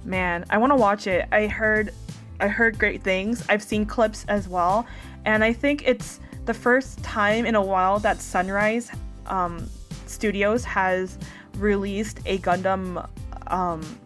[0.05, 1.27] Man, I want to watch it.
[1.31, 1.93] I heard
[2.39, 3.43] I heard great things.
[3.49, 4.87] I've seen clips as well,
[5.25, 8.89] and I think it's the first time in a while that Sunrise
[9.25, 9.69] um,
[10.05, 11.17] Studios has
[11.57, 13.05] released a Gundam
[13.47, 13.99] um,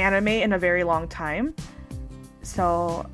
[0.00, 1.54] anime in a very long time.
[2.42, 3.06] So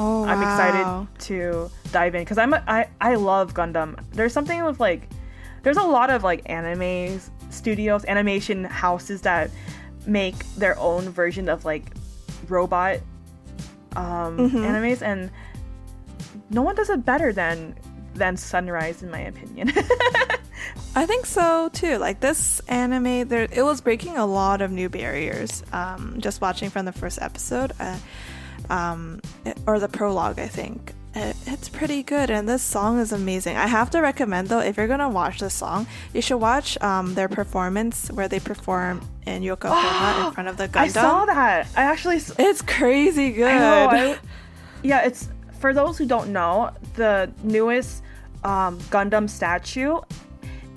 [0.00, 0.86] Oh, I'm excited
[1.26, 3.98] to dive in because I'm a, I I love Gundam.
[4.12, 5.08] There's something with like
[5.64, 7.20] there's a lot of like anime
[7.50, 9.50] studios, animation houses that
[10.06, 11.84] make their own version of like
[12.48, 12.98] robot
[13.96, 14.62] um, Mhm.
[14.64, 15.30] animes, and
[16.50, 17.74] no one does it better than
[18.14, 19.72] than Sunrise, in my opinion.
[20.94, 21.98] I think so too.
[21.98, 25.62] Like this anime, there it was breaking a lot of new barriers.
[25.72, 27.96] Um, just watching from the first episode, uh,
[28.70, 29.20] um,
[29.66, 32.30] or the prologue, I think it, it's pretty good.
[32.30, 33.56] And this song is amazing.
[33.56, 37.14] I have to recommend though, if you're gonna watch this song, you should watch um,
[37.14, 40.76] their performance where they perform in Yokohama in front of the Gundam.
[40.80, 41.66] I saw that.
[41.76, 43.50] I actually s- It's crazy good.
[43.50, 44.18] I know, I-
[44.82, 45.28] yeah, it's
[45.60, 48.02] for those who don't know, the newest
[48.44, 49.98] um, Gundam statue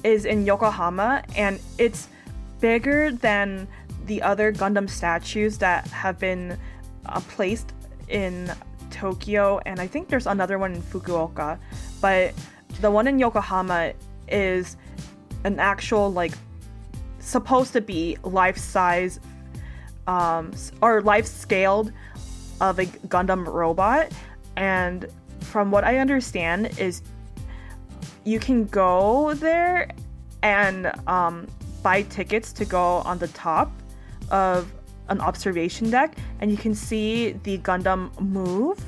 [0.04, 2.08] is in Yokohama, and it's
[2.60, 3.68] bigger than
[4.08, 6.58] the other Gundam statues that have been
[7.06, 7.74] uh, placed
[8.12, 8.51] in
[8.91, 11.57] Tokyo, and I think there's another one in Fukuoka,
[12.01, 12.34] but
[12.82, 13.93] the one in Yokohama
[14.28, 14.78] is
[15.43, 16.34] an actual like
[17.20, 19.20] supposed to be life size
[20.07, 20.51] um,
[20.82, 21.91] or life scaled
[22.59, 24.12] of a Gundam robot.
[24.55, 25.07] And
[25.39, 27.01] from what I understand, is
[28.24, 29.89] you can go there
[30.43, 31.47] and um,
[31.82, 33.72] buy tickets to go on the top
[34.30, 34.72] of
[35.12, 38.84] an observation deck, and you can see the Gundam move.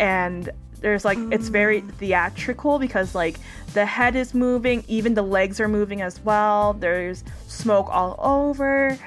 [0.00, 0.50] And
[0.80, 3.38] there's like it's very theatrical because like
[3.74, 6.72] the head is moving, even the legs are moving as well.
[6.72, 8.98] There's smoke all over.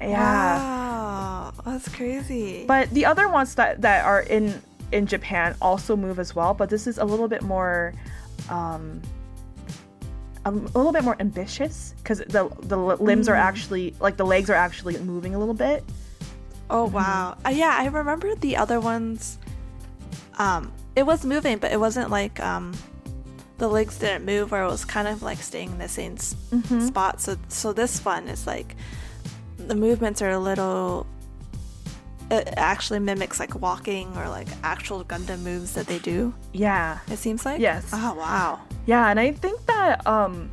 [0.00, 0.58] Yeah.
[0.58, 2.64] Wow, that's crazy.
[2.66, 6.70] But the other ones that, that are in in Japan also move as well, but
[6.70, 7.94] this is a little bit more
[8.48, 9.02] um
[10.48, 14.54] a, little bit more ambitious because the the limbs are actually like the legs are
[14.54, 15.84] actually moving a little bit.
[16.70, 17.36] Oh wow.
[17.46, 19.38] Uh, yeah, I remember the other ones.
[20.38, 22.72] Um, it was moving, but it wasn't like um,
[23.58, 26.36] the legs didn't move, or it was kind of like staying in the same s-
[26.86, 27.20] spot.
[27.20, 28.76] So, so this one is like
[29.56, 31.06] the movements are a little.
[32.30, 36.34] It actually mimics like walking or like actual Gundam moves that they do.
[36.52, 36.98] Yeah.
[37.10, 37.60] It seems like.
[37.60, 37.88] Yes.
[37.92, 38.60] Oh wow.
[38.86, 40.50] Yeah, and I think that um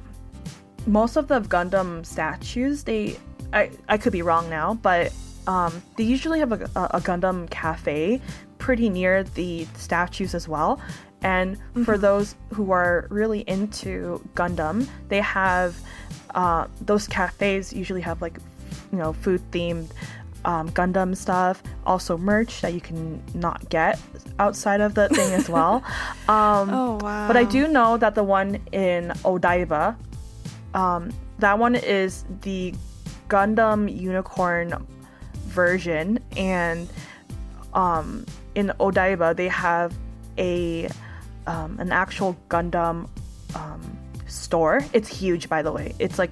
[0.87, 3.17] most of the Gundam statues, they
[3.51, 5.13] I I could be wrong now, but
[5.47, 8.21] um they usually have a, a, Gundam cafe
[8.57, 10.79] pretty near the statues as well.
[11.21, 15.75] And for those who are really into Gundam, they have
[16.35, 18.37] uh, those cafes usually have like
[18.91, 19.87] you know food themed
[20.45, 23.99] um, Gundam stuff, also merch that you can not get
[24.39, 25.83] outside of the thing as well.
[26.29, 27.27] Um, Oh wow.
[27.27, 29.95] but I do know that the one in Odaiba,
[30.73, 32.73] um, that one is the
[33.27, 34.85] Gundam Unicorn
[35.47, 36.89] version, and
[37.73, 38.25] um,
[38.55, 39.93] in Odaiba they have
[40.39, 40.89] a
[41.45, 43.07] um, an actual Gundam
[43.55, 43.81] um,
[44.27, 44.81] store.
[44.93, 45.93] It's huge, by the way.
[45.99, 46.31] It's like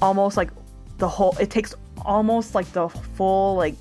[0.00, 0.50] almost like
[0.98, 1.36] the whole.
[1.40, 1.74] It takes
[2.06, 3.76] almost like the full like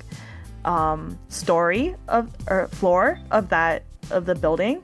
[0.66, 4.82] um, story of or floor of that of the building.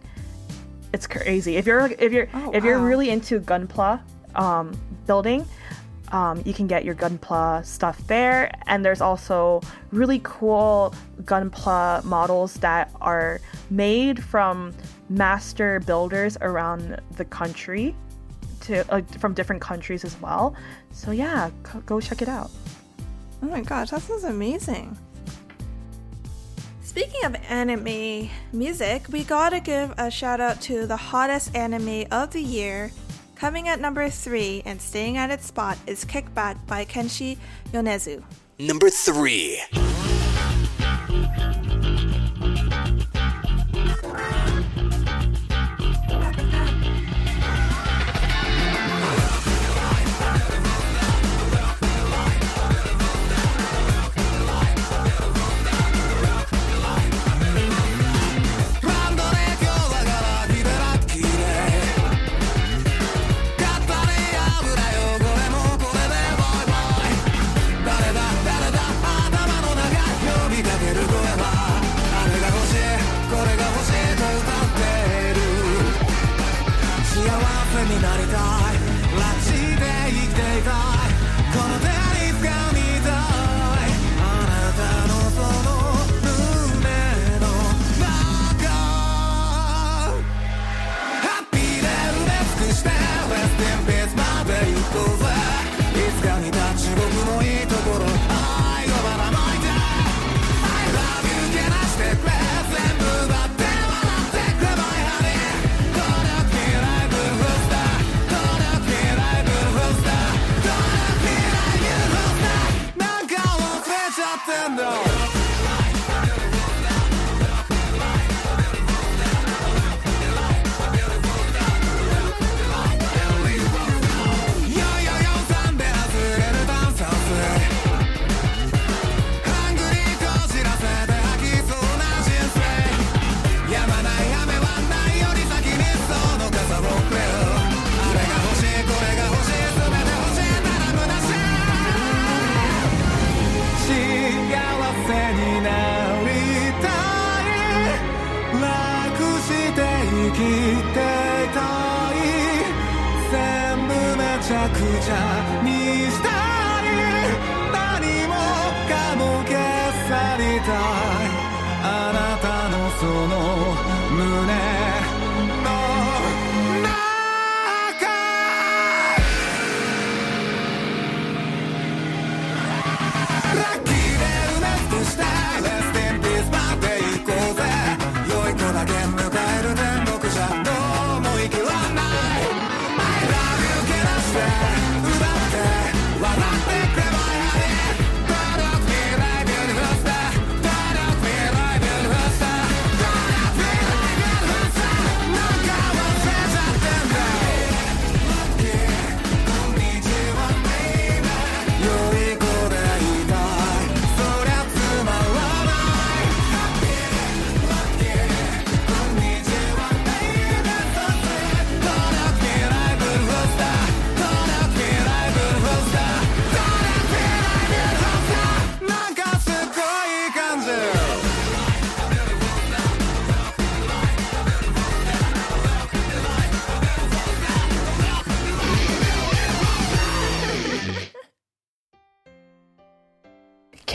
[0.93, 1.57] It's crazy.
[1.57, 4.01] If you're if you're Oh, if you're really into Gunpla
[4.35, 4.77] um,
[5.07, 5.45] building,
[6.11, 8.51] um, you can get your Gunpla stuff there.
[8.67, 9.61] And there's also
[9.91, 13.39] really cool Gunpla models that are
[13.69, 14.73] made from
[15.09, 17.95] master builders around the country,
[18.61, 20.55] to uh, from different countries as well.
[20.91, 22.51] So yeah, c- go check it out.
[23.41, 24.97] Oh my gosh, that sounds amazing.
[26.83, 32.31] Speaking of anime music, we gotta give a shout out to the hottest anime of
[32.31, 32.91] the year.
[33.35, 37.37] Coming at number three and staying at its spot is Kickback by Kenshi
[37.71, 38.23] Yonezu.
[38.59, 39.61] Number three.「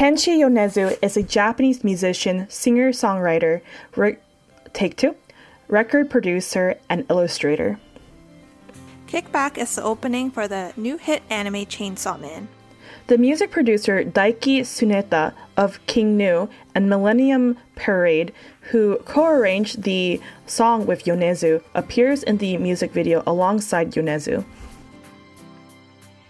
[0.07, 3.61] Kenshi Yonezu is a Japanese musician, singer songwriter,
[3.97, 4.19] re-
[4.73, 5.17] take two,
[5.67, 7.81] record producer, and illustrator.
[9.09, 12.47] Kickback is the opening for the new hit anime Chainsaw Man.
[13.09, 18.33] The music producer Daiki Tsuneta of King Gnu and Millennium Parade,
[18.71, 24.45] who co arranged the song with Yonezu, appears in the music video alongside Yonezu.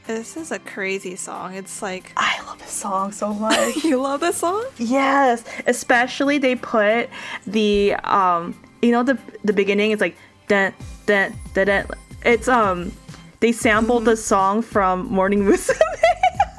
[0.06, 1.54] This is a crazy song.
[1.54, 3.76] It's like I love this song so much.
[3.84, 4.64] you love this song?
[4.78, 7.10] Yes, especially they put
[7.46, 10.72] the um, you know the the beginning is like dun
[11.06, 11.66] dun dun.
[11.66, 11.86] dun.
[12.24, 12.92] It's um,
[13.40, 15.80] they sampled the song from Morning Musume.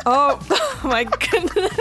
[0.10, 0.40] Oh,
[0.86, 1.54] my goodness.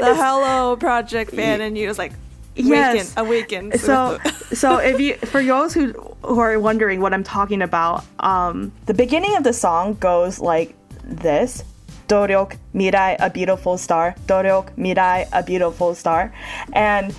[0.00, 2.12] the Hello Project fan in you is like
[2.56, 3.16] Yes.
[3.16, 3.78] awaken, awaken.
[3.78, 4.18] so
[4.52, 5.92] so if you for those who
[6.22, 10.74] who are wondering what I'm talking about, um, the beginning of the song goes like
[11.04, 11.64] this.
[12.08, 14.16] Doryoku mirai a beautiful star.
[14.26, 16.34] Doryoku mirai a beautiful star,
[16.72, 17.14] and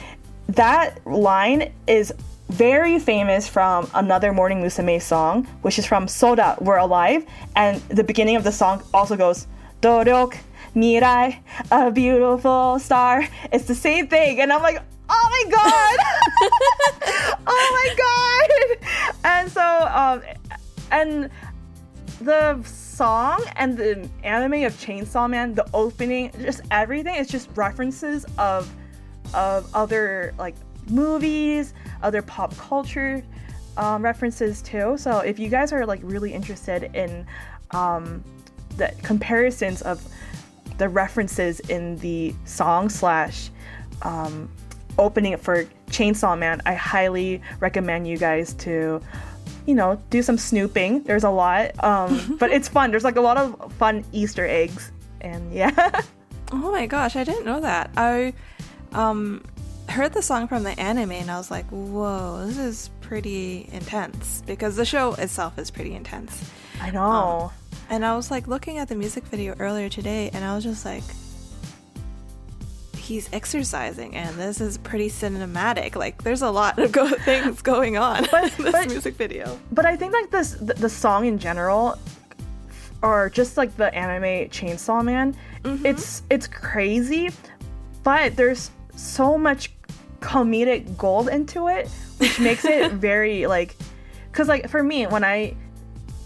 [0.50, 2.14] that line is
[2.50, 7.26] very famous from another Morning Musume song, which is from Soda We're Alive,
[7.56, 9.48] and the beginning of the song also goes
[9.82, 10.38] Doryoku
[10.76, 11.40] mirai
[11.72, 13.26] a beautiful star.
[13.54, 15.98] It's the same thing, and I'm like, oh my god,
[17.48, 19.62] oh my god, and so
[19.94, 20.22] um,
[20.92, 21.30] and
[22.22, 28.26] the song and the anime of Chainsaw Man, the opening, just everything it's just references
[28.38, 28.72] of
[29.34, 30.56] of other like
[30.90, 33.24] movies, other pop culture
[33.78, 34.98] um, references too.
[34.98, 37.26] So if you guys are like really interested in
[37.72, 38.24] um,
[38.78, 40.06] the comparisons of
[40.78, 43.50] the references in the song slash
[44.02, 44.50] um,
[44.98, 49.02] opening it for Chainsaw Man, I highly recommend you guys to,
[49.66, 51.04] you know, do some snooping.
[51.04, 52.92] There's a lot, um, but it's fun.
[52.92, 56.02] There's like a lot of fun Easter eggs, and yeah.
[56.54, 57.92] Oh my gosh, I didn't know that.
[57.96, 58.34] I
[58.92, 59.42] um
[59.88, 64.44] heard the song from the anime and I was like, "Whoa, this is pretty intense."
[64.46, 66.44] Because the show itself is pretty intense.
[66.82, 67.54] I know.
[67.90, 70.84] And I was like looking at the music video earlier today and I was just
[70.84, 71.04] like
[73.12, 75.96] he's exercising and this is pretty cinematic.
[75.98, 79.60] Like there's a lot of go- things going on But- in this but- music video.
[79.72, 82.00] But I think like this the, the song in general
[83.02, 85.86] or just like the anime Chainsaw Man, mm-hmm.
[85.86, 87.30] it's it's crazy,
[88.04, 89.74] but there's so much
[90.22, 93.76] comedic gold into it, which makes it very like
[94.32, 95.56] cuz like for me when I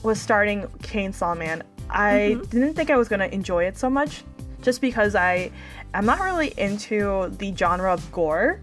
[0.04, 2.42] was starting Chainsaw Man, I mm-hmm.
[2.44, 4.24] didn't think I was to enjoy it so much
[4.66, 5.52] just because I
[5.94, 8.60] I'm not really into the genre of gore.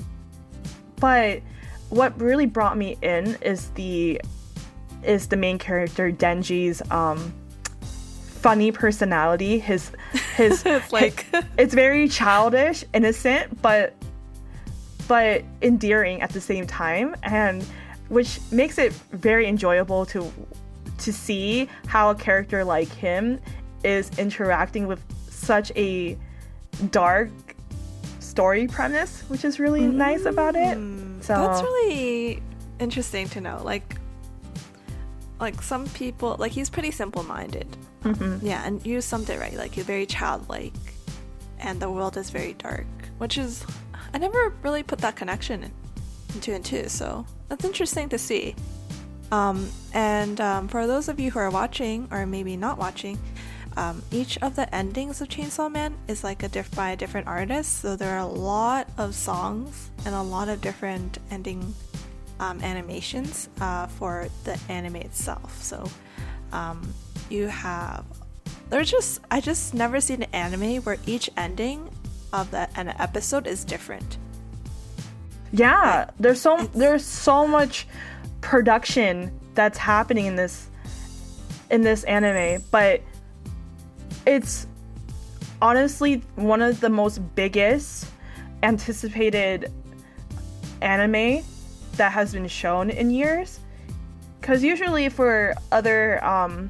[0.97, 1.41] But
[1.89, 4.21] what really brought me in is the
[5.03, 7.33] is the main character Denji's um
[7.81, 9.59] funny personality.
[9.59, 9.93] His
[10.37, 11.25] his It's like
[11.57, 13.95] it's very childish, innocent, but
[15.09, 17.65] but endearing at the same time and
[18.09, 20.31] which makes it very enjoyable to
[20.99, 23.41] to see how a character like him
[23.85, 25.01] is interacting with
[25.43, 26.17] such a
[26.91, 27.31] dark
[28.21, 30.79] story premise, which is really nice about it.
[31.23, 32.43] So That's really
[32.79, 33.61] interesting to know.
[33.63, 33.97] Like,
[35.41, 37.67] like some people, like he's pretty simple-minded.
[38.05, 38.47] Mm-hmm.
[38.47, 39.55] Yeah, and you summed it right.
[39.55, 40.75] Like he's very childlike,
[41.59, 42.87] and the world is very dark,
[43.19, 43.65] which is
[44.15, 45.73] I never really put that connection in,
[46.35, 46.89] into and two.
[46.89, 48.55] So that's interesting to see.
[49.31, 53.19] Um, and um, for those of you who are watching, or maybe not watching,
[53.77, 57.27] um, each of the endings of Chainsaw Man is like a diff by a different
[57.27, 57.81] artist.
[57.81, 61.75] So there are a lot of songs and a lot of different ending
[62.41, 65.63] um, animations uh, for the anime itself.
[65.63, 65.89] So
[66.53, 66.93] um,
[67.31, 68.05] you have
[68.69, 71.91] there's just I just never seen an anime where each ending
[72.33, 74.17] of the an episode is different.
[75.53, 77.87] Yeah, there's so there's so much
[78.41, 80.69] production that's happening in this
[81.71, 83.03] in this anime, but
[84.27, 84.67] it's
[85.61, 88.07] honestly one of the most biggest
[88.63, 89.73] anticipated
[90.81, 91.43] anime
[91.97, 93.61] that has been shown in years.
[94.41, 96.69] Because usually for other um,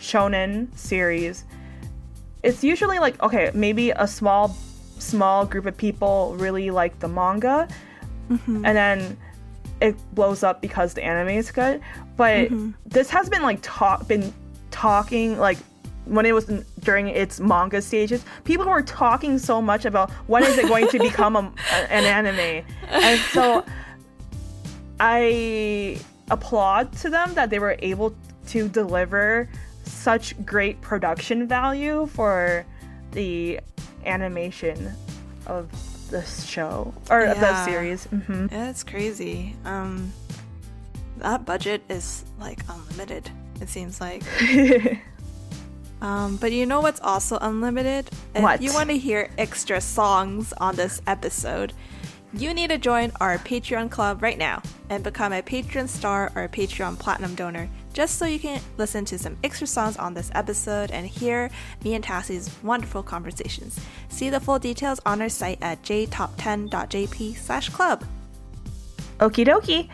[0.00, 1.44] shonen series,
[2.42, 4.56] it's usually like okay, maybe a small
[4.98, 7.68] small group of people really like the manga,
[8.64, 9.16] and then
[9.80, 11.80] it blows up because the anime is good.
[12.16, 12.50] But
[12.86, 14.32] this has been like talk been
[14.70, 15.58] talking like
[16.06, 16.46] when it was
[16.80, 20.98] during its manga stages, people were talking so much about when is it going to
[20.98, 21.52] become a,
[21.90, 23.64] an anime, and so
[25.00, 25.98] I
[26.30, 28.14] applaud to them that they were able
[28.48, 29.48] to deliver
[29.84, 32.64] such great production value for
[33.12, 33.60] the
[34.04, 34.92] animation
[35.46, 35.70] of
[36.10, 37.64] this show or of the Yeah.
[37.64, 38.04] series.
[38.04, 39.56] hmm Yeah, it's crazy.
[39.64, 40.12] Um,
[41.18, 43.30] that budget is like unlimited.
[43.60, 44.22] It seems like.
[46.04, 48.10] Um, but you know what's also unlimited?
[48.34, 48.60] If What?
[48.60, 51.72] you want to hear extra songs on this episode,
[52.34, 56.44] you need to join our Patreon club right now and become a Patreon star or
[56.44, 60.30] a Patreon platinum donor just so you can listen to some extra songs on this
[60.34, 61.48] episode and hear
[61.82, 63.80] me and Tassie's wonderful conversations.
[64.10, 68.04] See the full details on our site at jtop10.jp slash club.
[69.20, 69.88] Okie dokie.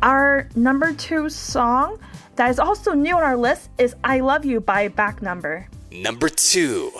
[0.00, 1.98] Our number two song
[2.37, 5.67] that is also new on our list is I Love You by Back Number.
[5.91, 6.91] Number two.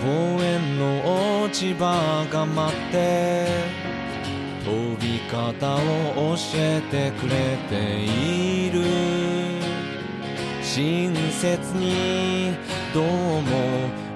[0.00, 3.46] 公園の落ち葉が待って
[4.64, 9.51] 飛び方を教えてくれている
[10.75, 12.55] 親切に
[12.95, 13.11] どうも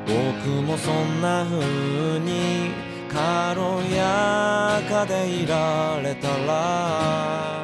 [0.07, 2.71] 僕もそんな風に
[3.07, 3.61] 軽
[3.95, 7.63] やかでいられたら。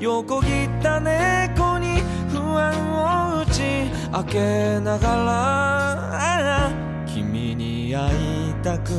[0.00, 3.62] 横切った猫に不安を打ち
[4.12, 5.16] 明けなが
[6.20, 6.70] ら
[7.06, 8.90] 君に会いたく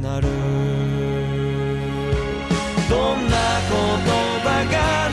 [0.00, 0.28] なる。
[2.88, 3.36] どんな
[3.66, 3.74] 言
[4.44, 5.10] 葉が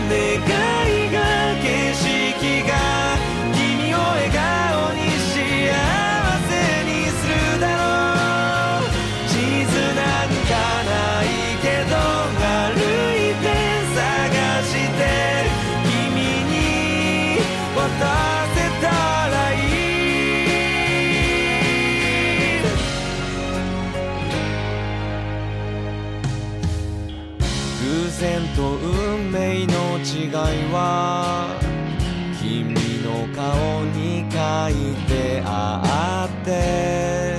[32.42, 32.74] 君
[33.04, 37.38] の顔に書いてあって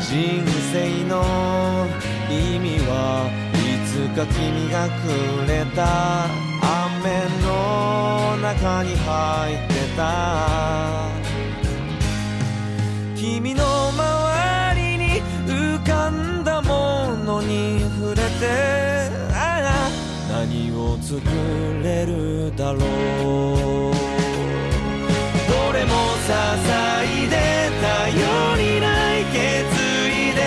[0.00, 1.86] 人生の
[2.30, 6.52] 意味はいつか君がくれた。
[6.62, 11.01] 雨の中に入ってた。
[21.12, 21.20] 作
[21.82, 22.80] れるだろう。
[25.50, 25.92] どれも
[26.24, 26.32] 支
[27.04, 27.36] えで
[27.82, 28.16] 頼
[28.56, 29.36] りない決
[30.08, 30.40] 意で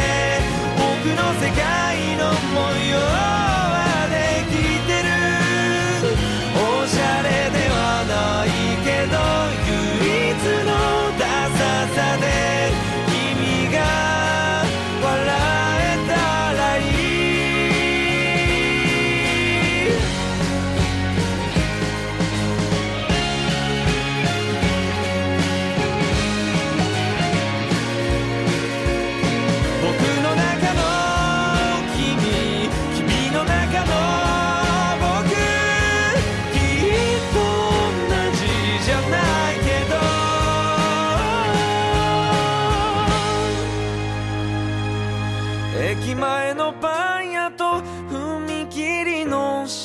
[0.76, 0.82] 僕
[1.14, 1.22] の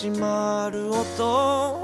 [0.01, 1.80] 閉まる音。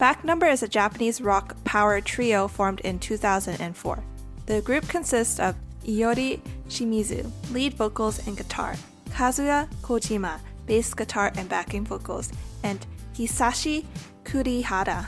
[0.00, 4.02] Back Number is a Japanese rock power trio formed in 2004.
[4.46, 6.40] The group consists of Iori
[6.70, 8.76] Shimizu, lead vocals and guitar,
[9.10, 12.32] Kazuya Kojima, bass guitar and backing vocals,
[12.62, 13.84] and Hisashi
[14.24, 15.04] Kurihara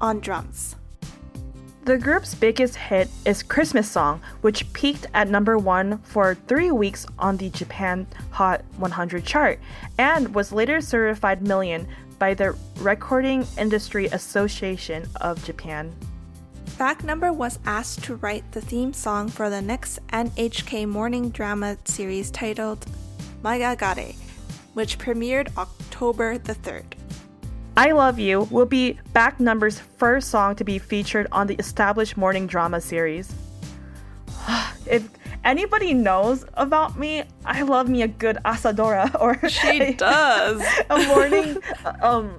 [0.00, 0.76] on drums.
[1.84, 7.04] The group's biggest hit is Christmas Song, which peaked at number one for three weeks
[7.18, 9.58] on the Japan Hot 100 chart
[9.98, 15.94] and was later certified million by the Recording Industry Association of Japan.
[16.78, 21.78] Back Number was asked to write the theme song for the next NHK morning drama
[21.84, 22.84] series titled
[23.42, 24.14] Maiagare,
[24.74, 26.84] which premiered October the 3rd.
[27.78, 32.16] I Love You will be Back Number's first song to be featured on the established
[32.16, 33.34] morning drama series.
[34.86, 35.08] if
[35.46, 40.62] anybody knows about me, I love me a good asadora or She does.
[40.90, 41.56] a morning
[42.02, 42.34] um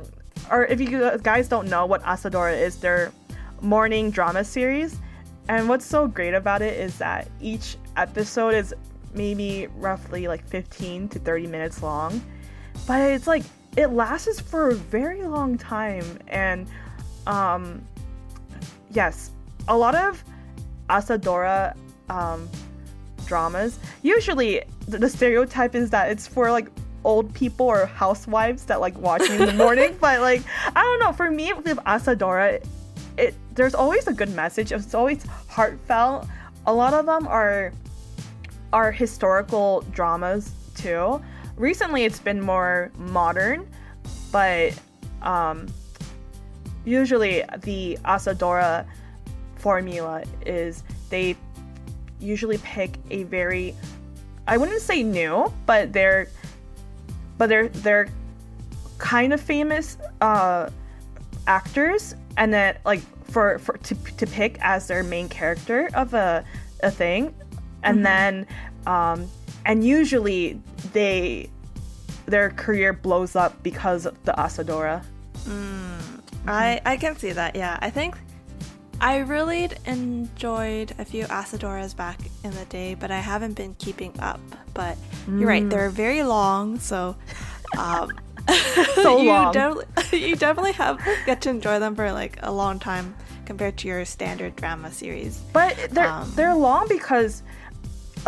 [0.51, 3.11] or if you guys don't know what asadora is, their
[3.61, 4.97] morning drama series.
[5.49, 8.73] And what's so great about it is that each episode is
[9.13, 12.21] maybe roughly like 15 to 30 minutes long.
[12.85, 13.43] But it's like
[13.75, 16.67] it lasts for a very long time and
[17.25, 17.81] um
[18.91, 19.31] yes,
[19.67, 20.23] a lot of
[20.89, 21.75] asadora
[22.09, 22.49] um
[23.27, 26.69] dramas usually the, stereotype is that it's for like
[27.03, 30.41] old people or housewives that like watching in the morning but like
[30.75, 32.59] i don't know for me with asadora
[33.17, 34.71] it there's always a good message.
[34.71, 36.27] It's always heartfelt.
[36.67, 37.73] A lot of them are
[38.71, 41.21] are historical dramas too.
[41.55, 43.67] Recently it's been more modern
[44.31, 44.79] but
[45.23, 45.67] um
[46.85, 48.85] usually the asadora
[49.55, 51.35] formula is they
[52.19, 53.75] usually pick a very
[54.47, 56.29] I wouldn't say new, but they're
[57.37, 58.09] but they're they're
[58.97, 60.69] kind of famous uh
[61.47, 62.15] actors.
[62.37, 66.43] And then like for, for to, to pick as their main character of a
[66.81, 67.33] a thing.
[67.83, 68.47] And then
[68.85, 69.29] um
[69.65, 70.61] and usually
[70.93, 71.49] they
[72.25, 75.03] their career blows up because of the asadora.
[76.47, 77.77] I, I can see that, yeah.
[77.81, 78.17] I think
[78.99, 84.13] I really enjoyed a few Asadoras back in the day, but I haven't been keeping
[84.19, 84.39] up.
[84.73, 84.97] But
[85.27, 87.15] you're right, they're very long, so
[87.77, 88.09] um,
[88.95, 89.53] So you long.
[89.53, 93.15] definitely you definitely have get to enjoy them for like a long time
[93.45, 95.37] compared to your standard drama series.
[95.53, 97.43] But they're Um, they're long because,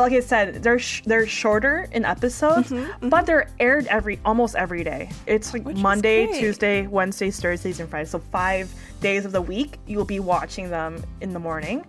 [0.02, 2.72] like I said, they're sh- they're shorter in episodes,
[3.02, 5.10] but they're aired every almost every day.
[5.26, 6.28] It's like Which Monday.
[6.40, 8.10] Tuesday, Wednesdays, Thursdays, and Fridays.
[8.12, 11.86] So five days of the week you'll be watching them in the morning.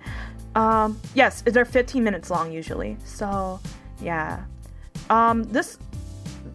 [0.54, 2.96] Um, yes, they're 15 minutes long usually.
[3.04, 3.60] So
[4.00, 4.44] yeah,
[5.08, 5.78] um, this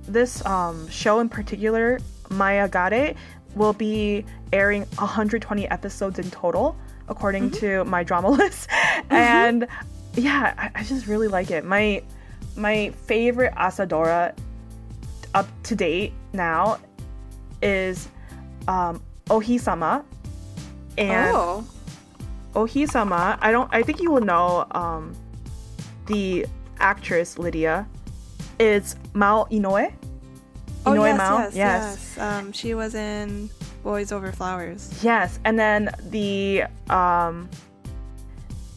[0.07, 1.99] this um, show in particular,
[2.29, 3.15] Maiagare,
[3.55, 6.75] will be airing 120 episodes in total,
[7.07, 8.69] according to my drama list.
[9.09, 9.67] And
[10.15, 11.65] yeah, I, I just really like it.
[11.65, 12.01] My
[12.55, 14.33] my favorite Asadora
[15.33, 16.79] up to date now
[17.61, 18.07] is
[18.67, 20.05] um, Ohi-sama.
[20.97, 21.65] And oh,
[22.55, 25.13] Ohi-sama, I don't I think you will know um
[26.05, 26.45] the
[26.79, 27.87] actress Lydia
[28.59, 29.91] is Mao Inoue.
[30.85, 31.37] oh yes, Mao?
[31.39, 33.49] yes, yes, Um, she was in
[33.83, 34.89] Boys Over Flowers.
[35.03, 37.49] Yes, and then the um,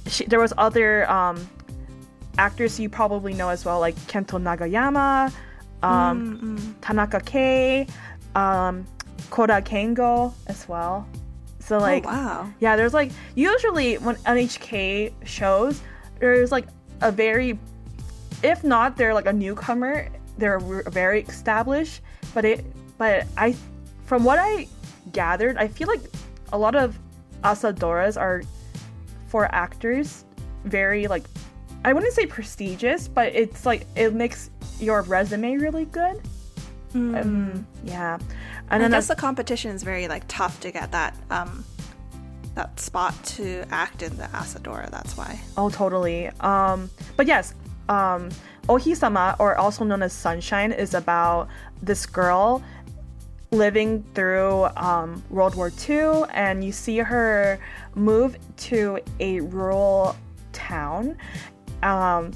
[0.08, 1.48] she, there was other um,
[2.38, 5.32] actors you probably know as well, like Kento Nagayama,
[5.82, 7.86] um, Tanaka Kei,
[8.34, 8.86] um,
[9.30, 11.06] Kora Kengo as well.
[11.60, 12.52] So like, oh wow.
[12.60, 15.82] yeah, there's like usually when NHK shows,
[16.18, 16.66] there's like
[17.02, 17.58] a very,
[18.42, 20.08] if not they're like a newcomer,
[20.38, 22.00] they're very established.
[22.32, 22.64] But it,
[22.96, 23.54] but I,
[24.04, 24.66] from what I
[25.12, 26.00] gathered, I feel like
[26.52, 26.98] a lot of
[27.44, 28.42] asadoras are
[29.28, 30.24] for actors
[30.64, 31.24] very like
[31.84, 34.50] I wouldn't say prestigious, but it's like it makes
[34.80, 36.20] your resume really good.
[36.94, 38.18] Um, yeah,
[38.70, 41.64] and I guess the competition is very like tough to get that um
[42.54, 44.90] that spot to act in the Asadora.
[44.90, 45.38] That's why.
[45.56, 46.28] Oh, totally.
[46.40, 47.54] Um, but yes,
[47.88, 48.30] um,
[48.68, 51.48] Ohisama, or also known as Sunshine, is about
[51.82, 52.62] this girl
[53.50, 57.58] living through um, World War II, and you see her
[57.98, 60.16] move to a rural
[60.52, 61.16] town
[61.82, 62.32] um,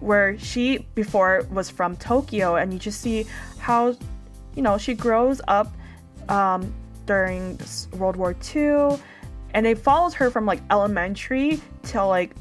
[0.00, 3.26] where she before was from Tokyo, and you just see
[3.58, 3.96] how
[4.54, 5.72] you know she grows up
[6.28, 6.72] um,
[7.06, 7.58] during
[7.92, 8.98] World War II,
[9.54, 12.34] and it follows her from like elementary till like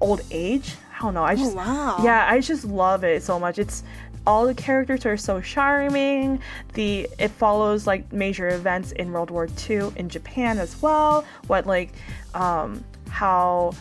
[0.00, 0.74] old age.
[0.98, 1.24] I don't know.
[1.24, 1.98] I just wow.
[2.02, 3.58] yeah, I just love it so much.
[3.58, 3.82] It's
[4.26, 6.40] all the characters are so charming.
[6.74, 11.24] The it follows like major events in World War II in Japan as well.
[11.46, 11.92] What like
[12.34, 13.72] um, how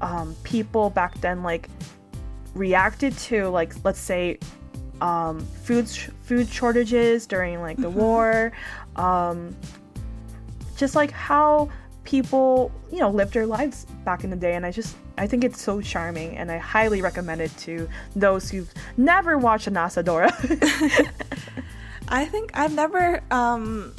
[0.00, 1.68] um, people back then like
[2.54, 4.38] reacted to like let's say
[5.00, 8.52] um, food sh- food shortages during like the war.
[8.96, 9.56] Um,
[10.76, 11.70] just like how
[12.04, 15.44] people you know lived their lives back in the day and i just i think
[15.44, 20.30] it's so charming and i highly recommend it to those who've never watched an asadora
[22.08, 23.94] I think I've never um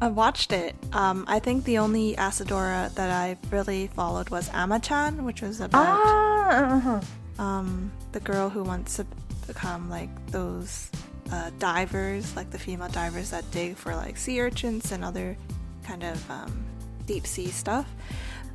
[0.00, 0.74] I watched it.
[0.92, 5.86] Um, I think the only Asadora that I really followed was Ama-chan, which was about
[5.86, 7.42] ah, uh-huh.
[7.42, 9.06] um, the girl who wants to
[9.46, 10.90] become like those
[11.32, 15.34] uh, divers, like the female divers that dig for like sea urchins and other
[15.82, 16.66] kind of um,
[17.06, 17.88] deep sea stuff.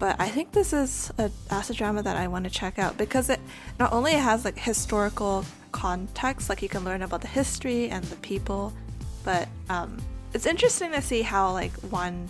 [0.02, 3.40] But I think this is a asadora that I want to check out because it
[3.80, 8.16] not only has like historical context, like you can learn about the history and the
[8.16, 8.74] people,
[9.24, 10.02] but um,
[10.34, 12.28] it's interesting to see how like one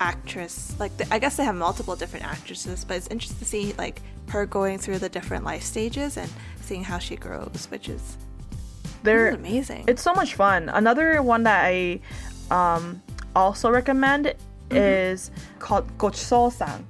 [0.00, 3.74] actress like th- i guess they have multiple different actresses but it's interesting to see
[3.78, 6.30] like her going through the different life stages and
[6.60, 8.16] seeing how she grows which is
[9.02, 9.84] they're amazing.
[9.88, 11.98] it's so much fun another one that i
[12.52, 13.02] um,
[13.34, 14.32] also recommend
[14.70, 16.86] is called gochiso-san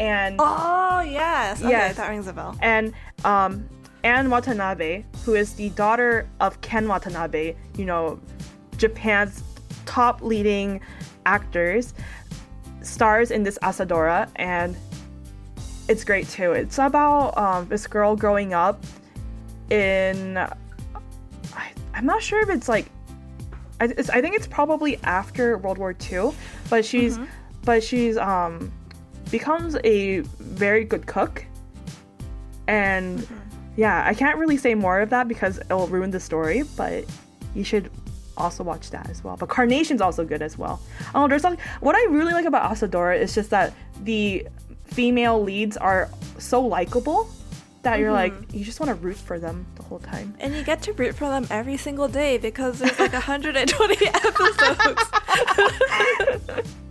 [0.00, 1.96] and oh yes okay Yes.
[1.96, 2.92] that rings a bell and
[3.24, 3.68] um,
[4.04, 8.20] Anne Watanabe, who is the daughter of Ken Watanabe, you know,
[8.76, 9.42] Japan's
[9.86, 10.80] top leading
[11.26, 11.94] actors,
[12.80, 14.76] stars in this Asadora, and
[15.88, 16.52] it's great too.
[16.52, 18.84] It's about um, this girl growing up
[19.68, 20.36] in.
[20.38, 22.86] I, I'm not sure if it's like.
[23.80, 26.32] I, I think it's probably after World War II,
[26.68, 27.18] but she's,
[27.64, 28.72] but she's um,
[29.30, 31.44] becomes a very good cook
[32.66, 33.26] and
[33.76, 37.04] yeah, I can't really say more of that because it'll ruin the story, but
[37.54, 37.90] you should
[38.36, 39.36] also watch that as well.
[39.36, 40.80] But Carnation's also good as well.
[41.14, 43.72] Oh, there's like what I really like about Asadora is just that
[44.02, 44.46] the
[44.84, 47.30] female leads are so likable
[47.82, 48.56] that you're like mm-hmm.
[48.58, 50.34] you just want to root for them the whole time.
[50.40, 55.02] and you get to root for them every single day because there's like 120 episodes.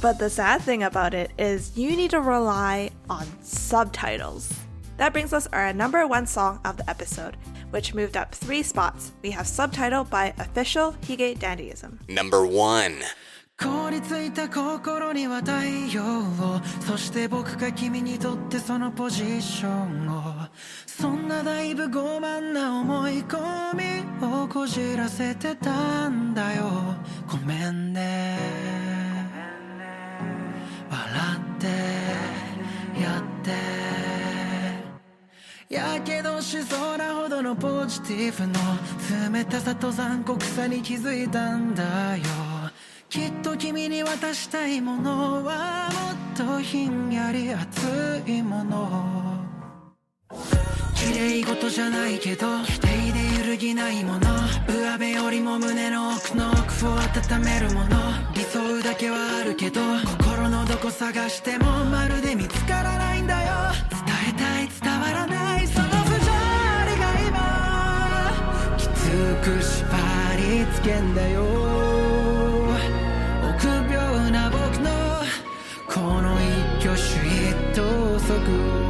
[0.00, 4.52] But the sad thing about it is you need to rely on subtitles.
[4.96, 7.36] That brings us our number one song of the episode
[7.72, 9.12] which moved up three spots.
[9.22, 12.06] We have subtitle by official hige dandism.
[12.08, 13.02] Number one.
[13.62, 15.52] 凍りついた心には太
[15.94, 16.60] 陽を。
[16.80, 20.48] そして僕が君にとってそのポジションを。
[20.84, 23.38] そんなだいぶ傲慢な思い込
[23.74, 26.64] みをこじらせてたんだよ。
[27.30, 28.36] ごめんね。
[30.90, 31.66] 笑って
[33.00, 33.52] やって。
[35.72, 42.24] やけどしそうなほどのポジティブの冷たさと残酷さに気づいたんだよ。
[43.12, 48.88] きっと君に渡したいものはもっとひんやり熱いもの。
[50.94, 54.20] 綺麗事じゃないけど否定で揺るぎないもの。
[54.66, 56.94] 上辺よりも胸の奥の奥を
[57.34, 57.88] 温めるもの。
[58.34, 59.82] 理想だけはあるけど
[60.22, 63.52] 心のどこ探してもまるで見つからないんだよ。
[63.90, 66.30] 伝えたい伝わらないその不条
[66.88, 68.76] 理が今。
[68.78, 68.90] きつ
[69.44, 69.84] く縛
[70.38, 71.81] りつけんだよ。
[78.32, 78.81] for good.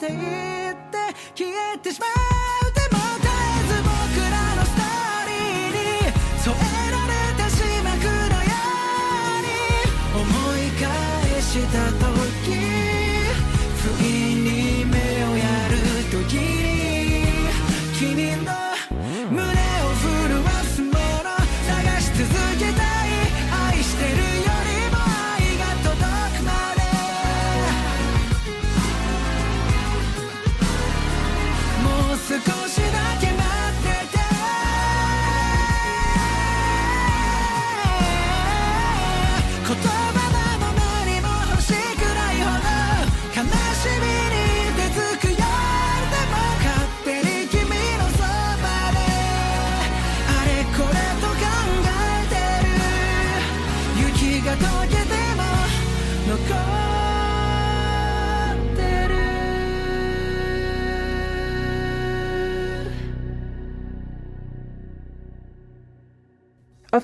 [0.00, 0.29] ち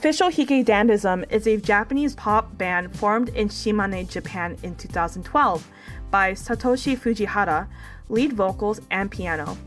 [0.06, 5.68] Official Hige Dandism is a Japanese pop band formed in Shimane, Japan in 2012
[6.12, 7.66] by Satoshi Fujihara,
[8.08, 9.58] lead vocals and piano,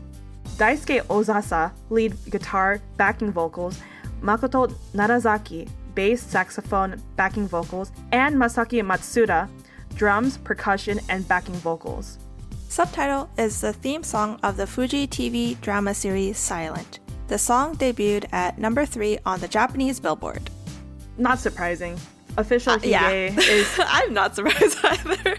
[0.56, 3.78] Daisuke Ozasa, lead guitar, backing vocals,
[4.22, 9.46] Makoto Narazaki, bass, saxophone, backing vocals, and Masaki Matsuda,
[9.94, 12.16] drums, percussion, and backing vocals.
[12.70, 16.98] Subtitle is the theme song of the Fuji TV drama series Silent.
[17.30, 20.50] The song debuted at number 3 on the Japanese Billboard.
[21.16, 21.96] Not surprising.
[22.36, 23.08] Official Hige yeah.
[23.38, 25.38] is I'm not surprised either.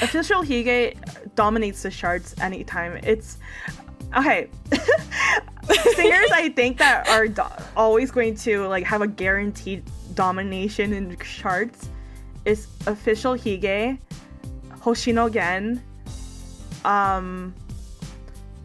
[0.00, 0.94] Official Hige
[1.34, 3.00] dominates the charts anytime.
[3.02, 3.38] It's
[4.16, 4.48] okay.
[5.96, 7.42] Singers, I think that are do-
[7.76, 9.82] always going to like have a guaranteed
[10.14, 11.88] domination in charts
[12.44, 13.98] is Official Hige,
[14.70, 15.82] Hoshino Gen,
[16.84, 17.56] um,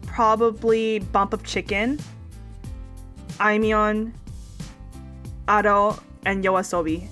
[0.06, 1.98] probably Bump of Chicken,
[3.38, 4.12] Aimyon,
[5.48, 7.08] Ado, and Yoasobi.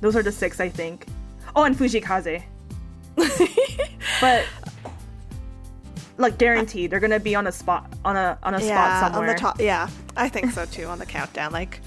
[0.00, 1.06] Those are the six, I think.
[1.56, 2.42] Oh, and Fujii Kaze.
[4.20, 4.44] but
[6.18, 9.30] like guaranteed, they're gonna be on a spot on a on a yeah, spot somewhere.
[9.30, 9.60] on the top.
[9.60, 10.86] Yeah, I think so too.
[10.86, 11.80] on the countdown, like,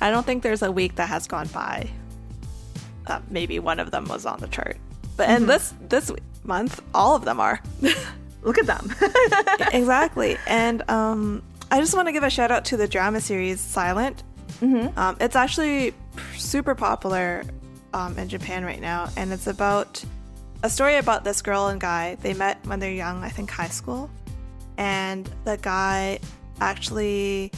[0.00, 1.88] I don't think there's a week that has gone by.
[3.06, 4.78] Uh, maybe one of them was on the chart,
[5.16, 6.10] but and this this
[6.42, 7.60] month, all of them are.
[8.42, 8.94] Look at them.
[9.72, 13.60] exactly, and um, I just want to give a shout out to the drama series
[13.60, 14.22] Silent.
[14.60, 14.98] Mm-hmm.
[14.98, 15.94] Um, it's actually
[16.36, 17.44] super popular
[17.92, 20.04] um, in Japan right now, and it's about
[20.62, 22.16] a story about this girl and guy.
[22.16, 24.10] They met when they're young, I think high school,
[24.78, 26.20] and the guy
[26.60, 27.50] actually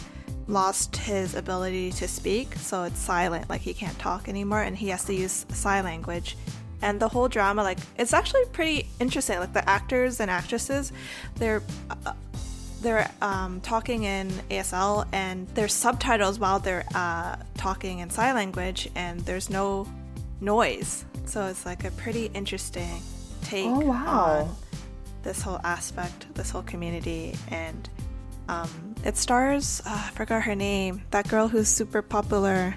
[0.49, 4.89] lost his ability to speak, so it's silent, like he can't talk anymore, and he
[4.89, 6.37] has to use sign language.
[6.83, 9.39] And the whole drama, like, it's actually pretty interesting.
[9.39, 10.93] Like, the actors and actresses,
[11.37, 12.13] they're uh,
[12.83, 18.89] they're um, talking in ASL and there's subtitles while they're uh, talking in sign language,
[18.95, 19.89] and there's no
[20.41, 21.05] noise.
[21.25, 23.01] So it's like a pretty interesting
[23.43, 24.49] take Oh, wow.
[24.49, 24.57] on
[25.23, 27.89] this whole aspect, this whole community, and
[28.49, 32.77] um, it stars uh, I forgot her name, that girl who's super popular.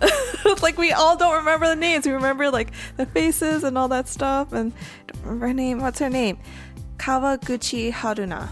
[0.62, 2.06] like we all don't remember the names.
[2.06, 4.72] We remember like the faces and all that stuff, and
[5.06, 5.80] don't remember her name.
[5.80, 6.38] What's her name?
[7.00, 8.50] Kawaguchi Haruna.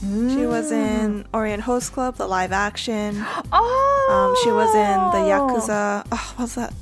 [0.00, 3.24] She was in Ouran Host Club, the live action.
[3.50, 6.06] Oh, Um, she was in the Yakuza.
[6.12, 6.72] Oh, what's that?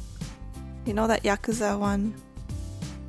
[0.84, 2.14] You know that Yakuza one?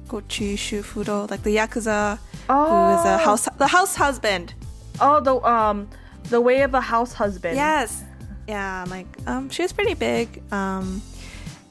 [0.07, 4.53] Gokushufudo, like the Yakuza who is a house, the house husband.
[5.01, 5.89] Oh, the um,
[6.29, 7.55] the way of a house husband.
[7.57, 8.03] Yes.
[8.47, 10.41] Yeah, like um she was pretty big.
[10.53, 11.01] Um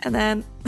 [0.00, 0.44] and then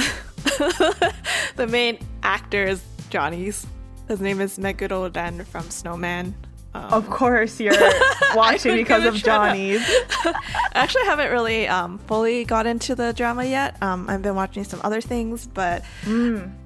[1.57, 3.66] the main actor is Johnny's.
[4.09, 6.35] His name is Meguro from Snow Man.
[6.75, 7.75] Um, Of course, you're
[8.35, 9.15] watching because of.
[9.15, 9.83] Johnny's.
[10.25, 10.35] I
[10.75, 13.81] actually haven't really um, fully got into the drama yet.
[13.83, 15.85] Um, I've been watching some other things, but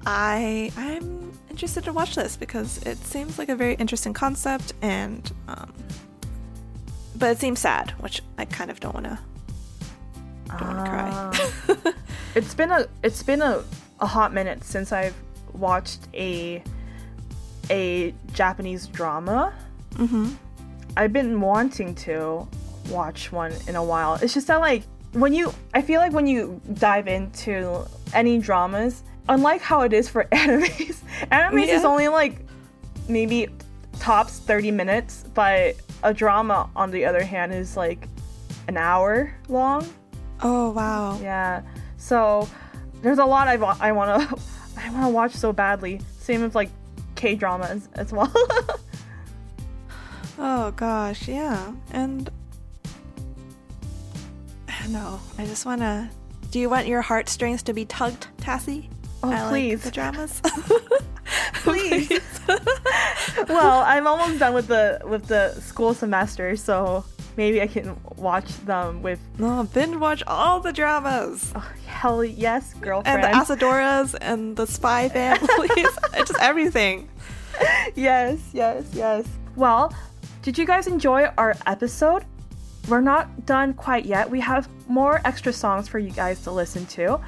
[0.05, 5.31] I I'm interested to watch this because it seems like a very interesting concept, and
[5.47, 5.73] um,
[7.15, 9.19] but it seems sad, which I kind of don't want to
[10.47, 10.91] don't want to
[11.75, 11.93] cry.
[12.35, 13.63] It's been a it's been a,
[13.99, 15.15] a hot minute since I've
[15.53, 16.63] watched a
[17.69, 19.53] a Japanese drama.
[19.93, 20.33] mm-hmm.
[20.95, 22.47] I've been wanting to
[22.89, 24.15] watch one in a while.
[24.21, 24.83] It's just that like
[25.13, 30.09] when you I feel like when you dive into any dramas, unlike how it is
[30.09, 32.45] for animes, animes is only like
[33.07, 33.47] maybe
[33.99, 38.07] tops 30 minutes, but a drama on the other hand is like
[38.67, 39.87] an hour long.
[40.41, 41.19] Oh wow!
[41.21, 41.61] Yeah.
[41.97, 42.49] So
[43.01, 44.39] there's a lot I want I want to
[44.77, 46.01] I want to watch so badly.
[46.19, 46.69] Same with like
[47.23, 48.33] K dramas as well.
[50.39, 51.73] Oh gosh, yeah.
[51.91, 52.29] And
[54.89, 56.09] no, I just want to.
[56.49, 58.89] Do you want your heartstrings to be tugged, Tassie?
[59.21, 59.83] Oh, I like please.
[59.83, 60.41] the dramas.
[61.53, 62.19] Please.
[63.47, 67.05] well, I'm almost done with the with the school semester, so
[67.37, 71.53] maybe I can watch them with no, binge watch all the dramas.
[71.55, 73.23] Oh, hell yes, girlfriend.
[73.23, 75.87] and the Asadoras and the Spy Families,
[76.17, 77.07] just everything.
[77.95, 79.27] yes, yes, yes.
[79.55, 79.93] Well,
[80.41, 82.25] did you guys enjoy our episode?
[82.89, 84.29] We're not done quite yet.
[84.29, 87.19] We have more extra songs for you guys to listen to.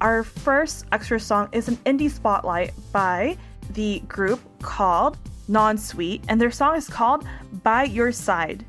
[0.00, 3.36] Our first extra song is an indie spotlight by
[3.70, 7.26] the group called Non Sweet, and their song is called
[7.62, 8.64] By Your Side.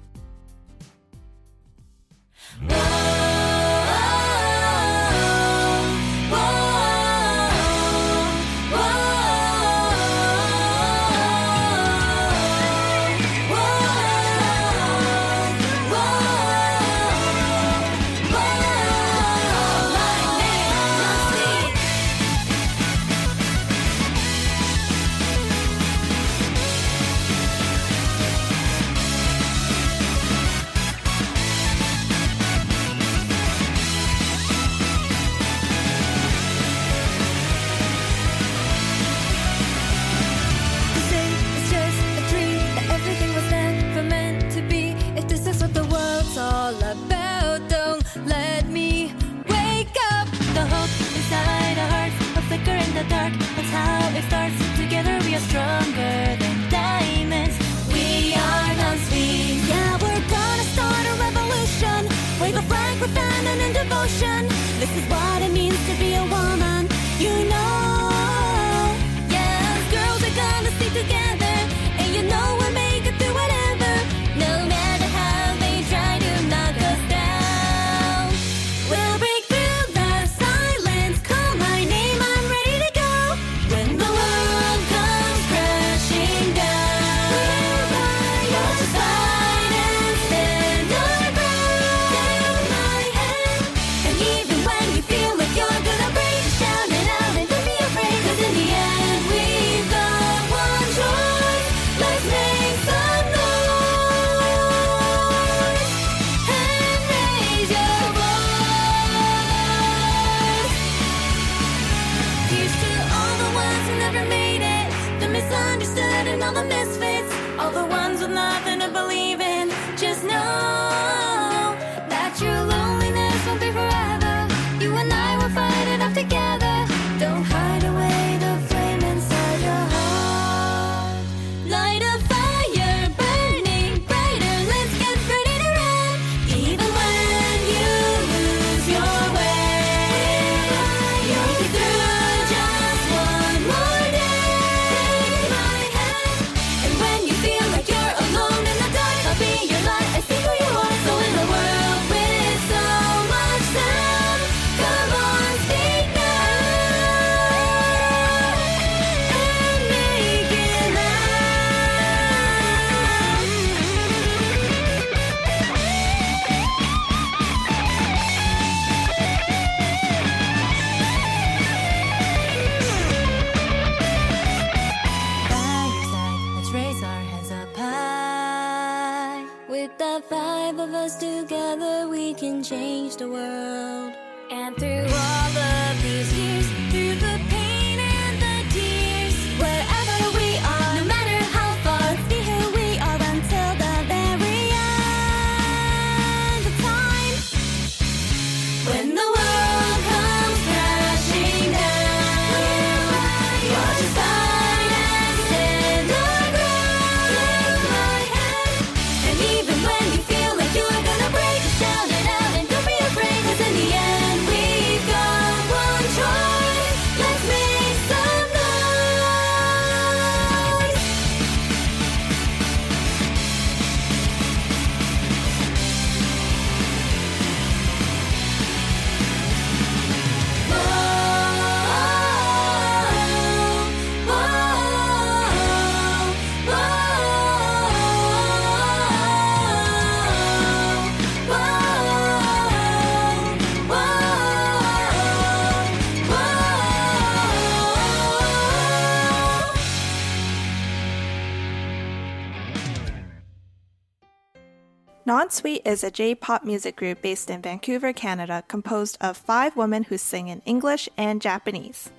[255.65, 260.15] Non-Sweet is a J-pop music group based in Vancouver, Canada, composed of five women who
[260.15, 262.11] sing in English and Japanese.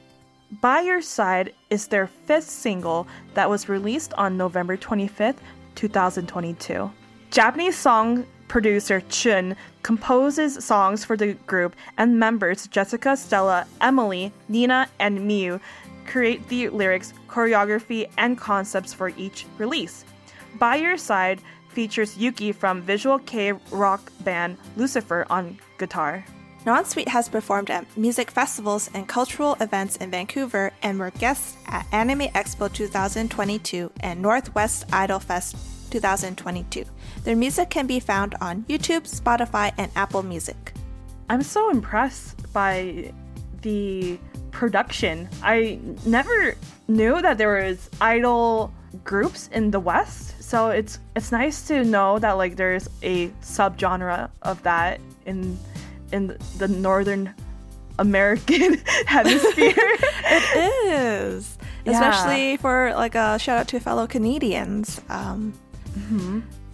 [0.61, 5.37] By Your Side is their fifth single that was released on November 25th,
[5.77, 6.91] 2022.
[7.31, 9.55] Japanese song producer Chun
[9.85, 15.61] composes songs for the group, and members Jessica, Stella, Emily, Nina, and Miu
[16.05, 20.05] create the lyrics, choreography, and concepts for each release.
[20.59, 21.41] By Your Side
[21.77, 26.25] features Yuki from visual kei rock band Lucifer on guitar.
[26.65, 31.87] Non-Sweet has performed at music festivals and cultural events in Vancouver and were guests at
[31.93, 35.55] Anime Expo 2022 and Northwest Idol Fest
[35.91, 36.85] 2022.
[37.25, 40.73] Their music can be found on YouTube, Spotify, and Apple Music.
[41.29, 43.13] I'm so impressed by
[43.61, 44.19] the
[44.51, 45.29] production.
[45.43, 46.55] I never
[46.89, 48.73] knew that there was idol
[49.05, 54.31] groups in the West, so it's it's nice to know that like there's a subgenre
[54.43, 55.59] of that in
[56.13, 57.35] in the northern
[57.99, 59.75] American hemisphere.
[60.29, 61.93] It is, Yeah.
[61.93, 65.01] especially for like a shout out to fellow Canadians.
[65.09, 65.53] Um,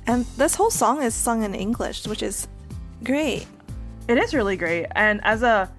[0.06, 2.48] And this whole song is sung in English, which is
[3.04, 3.46] great.
[4.08, 5.70] It is really great, and as a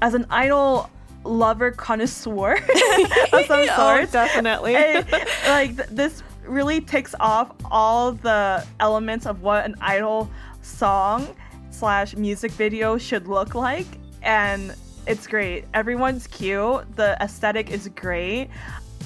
[0.00, 0.88] as an idol
[1.24, 2.52] lover connoisseur
[3.32, 4.74] of some Oh, sort, definitely.
[4.74, 5.06] it-
[5.48, 10.28] like th- this really ticks off all the elements of what an idol
[10.62, 11.28] song
[11.70, 13.86] slash music video should look like,
[14.22, 14.74] and
[15.06, 15.64] it's great.
[15.72, 16.96] Everyone's cute.
[16.96, 18.50] The aesthetic is great.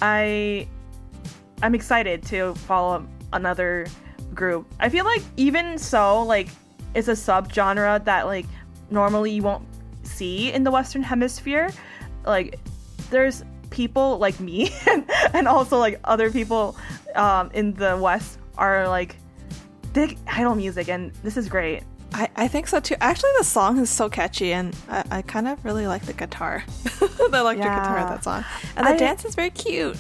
[0.03, 0.67] I
[1.63, 3.87] I'm excited to follow another
[4.35, 4.67] group.
[4.81, 6.49] I feel like even so, like
[6.95, 8.47] it's a subgenre that like
[8.91, 9.67] normally you won't
[10.03, 11.71] see in the Western Hemisphere.
[12.27, 12.59] Like
[13.11, 13.45] there's
[13.75, 14.71] people like me
[15.35, 16.77] and, also like other people
[17.17, 19.17] um, in the West are like
[19.93, 21.83] big idol music, and this is great.
[22.15, 22.95] I, I think so too.
[23.01, 26.63] Actually, the song is so catchy, and I, I kind of really like the guitar.
[27.01, 28.05] the electric guitar Yeah.
[28.05, 28.45] of that song.
[28.77, 29.97] And the I- dance is very cute.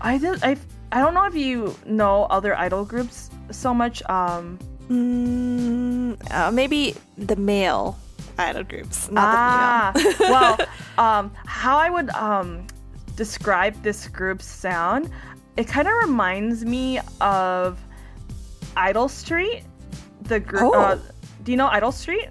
[0.00, 0.42] I did.
[0.44, 0.56] I
[0.92, 4.02] I don't know if you know other idol groups so much.
[4.08, 4.58] Um,
[4.88, 7.98] Mm, uh, maybe the male
[8.38, 10.30] idol groups, not ah, the female.
[10.30, 10.56] well,
[10.98, 12.66] um, how I would um
[13.16, 15.10] describe this group's sound,
[15.56, 17.80] it kind of reminds me of
[18.76, 19.62] Idol Street.
[20.22, 20.62] The group.
[20.64, 20.72] Oh.
[20.74, 20.98] Uh,
[21.44, 22.28] do you know Idol Street?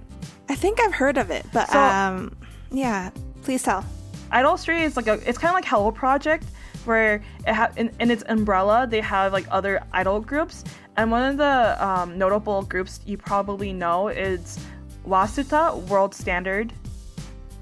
[0.49, 2.35] I think I've heard of it, but So- um,
[2.71, 3.09] yeah.
[3.43, 3.83] Please tell.
[4.31, 6.45] Idol Street is like a it's kind of like Hello Project
[6.85, 10.63] where it ha- in, in its umbrella they have like other idol groups
[10.97, 14.59] and one of the um, notable groups you probably know is
[15.07, 16.73] Wasuta World Standard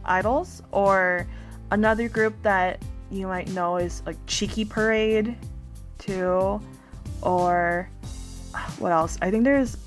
[0.05, 1.27] Idols or
[1.71, 2.81] another group that
[3.13, 5.35] you might know is like Cheeky Parade
[5.99, 6.59] too
[7.21, 7.89] or
[8.79, 9.77] what else I think there's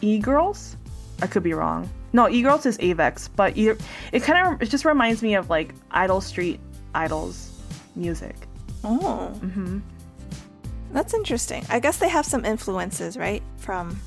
[0.00, 0.76] E-Girls
[1.20, 1.88] I could be wrong.
[2.12, 3.72] No, E-Girls is Avex, but e-
[4.12, 6.60] it kind of it just reminds me of like Idol Street
[6.94, 7.58] Idols
[7.96, 8.36] music.
[8.84, 9.78] Oh, hmm
[10.92, 11.64] that's interesting.
[11.70, 13.98] I guess they have some influences, right, from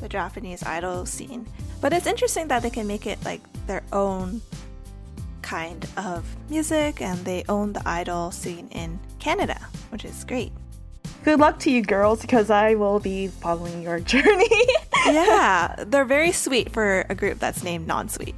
[0.00, 1.46] the Japanese idol scene.
[1.82, 4.40] But it's interesting that they can make it like their own
[5.42, 9.58] kind of music, and they own the idol scene in Canada,
[9.90, 10.52] which is great.
[11.24, 14.48] Good luck to you girls because I will be following your journey.
[15.06, 18.34] yeah, they're very sweet for a group that's named Non Sweet.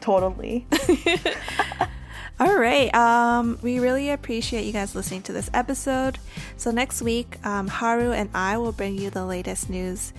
[0.00, 0.66] totally.
[2.40, 2.94] All right.
[2.94, 6.18] Um, we really appreciate you guys listening to this episode.
[6.56, 10.12] So next week, um, Haru and I will bring you the latest news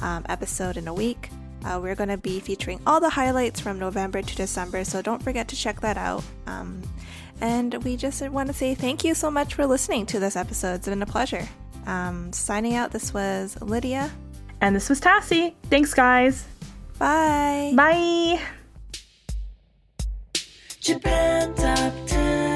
[0.00, 1.28] um, episode in a week.
[1.66, 5.20] Uh, we're going to be featuring all the highlights from November to December, so don't
[5.20, 6.22] forget to check that out.
[6.46, 6.80] Um,
[7.40, 10.74] and we just want to say thank you so much for listening to this episode.
[10.76, 11.46] It's been a pleasure.
[11.86, 14.12] Um, signing out, this was Lydia.
[14.60, 15.54] And this was Tassie.
[15.64, 16.46] Thanks, guys.
[16.98, 17.72] Bye.
[17.74, 18.40] Bye.
[20.80, 22.55] Japan Top 10,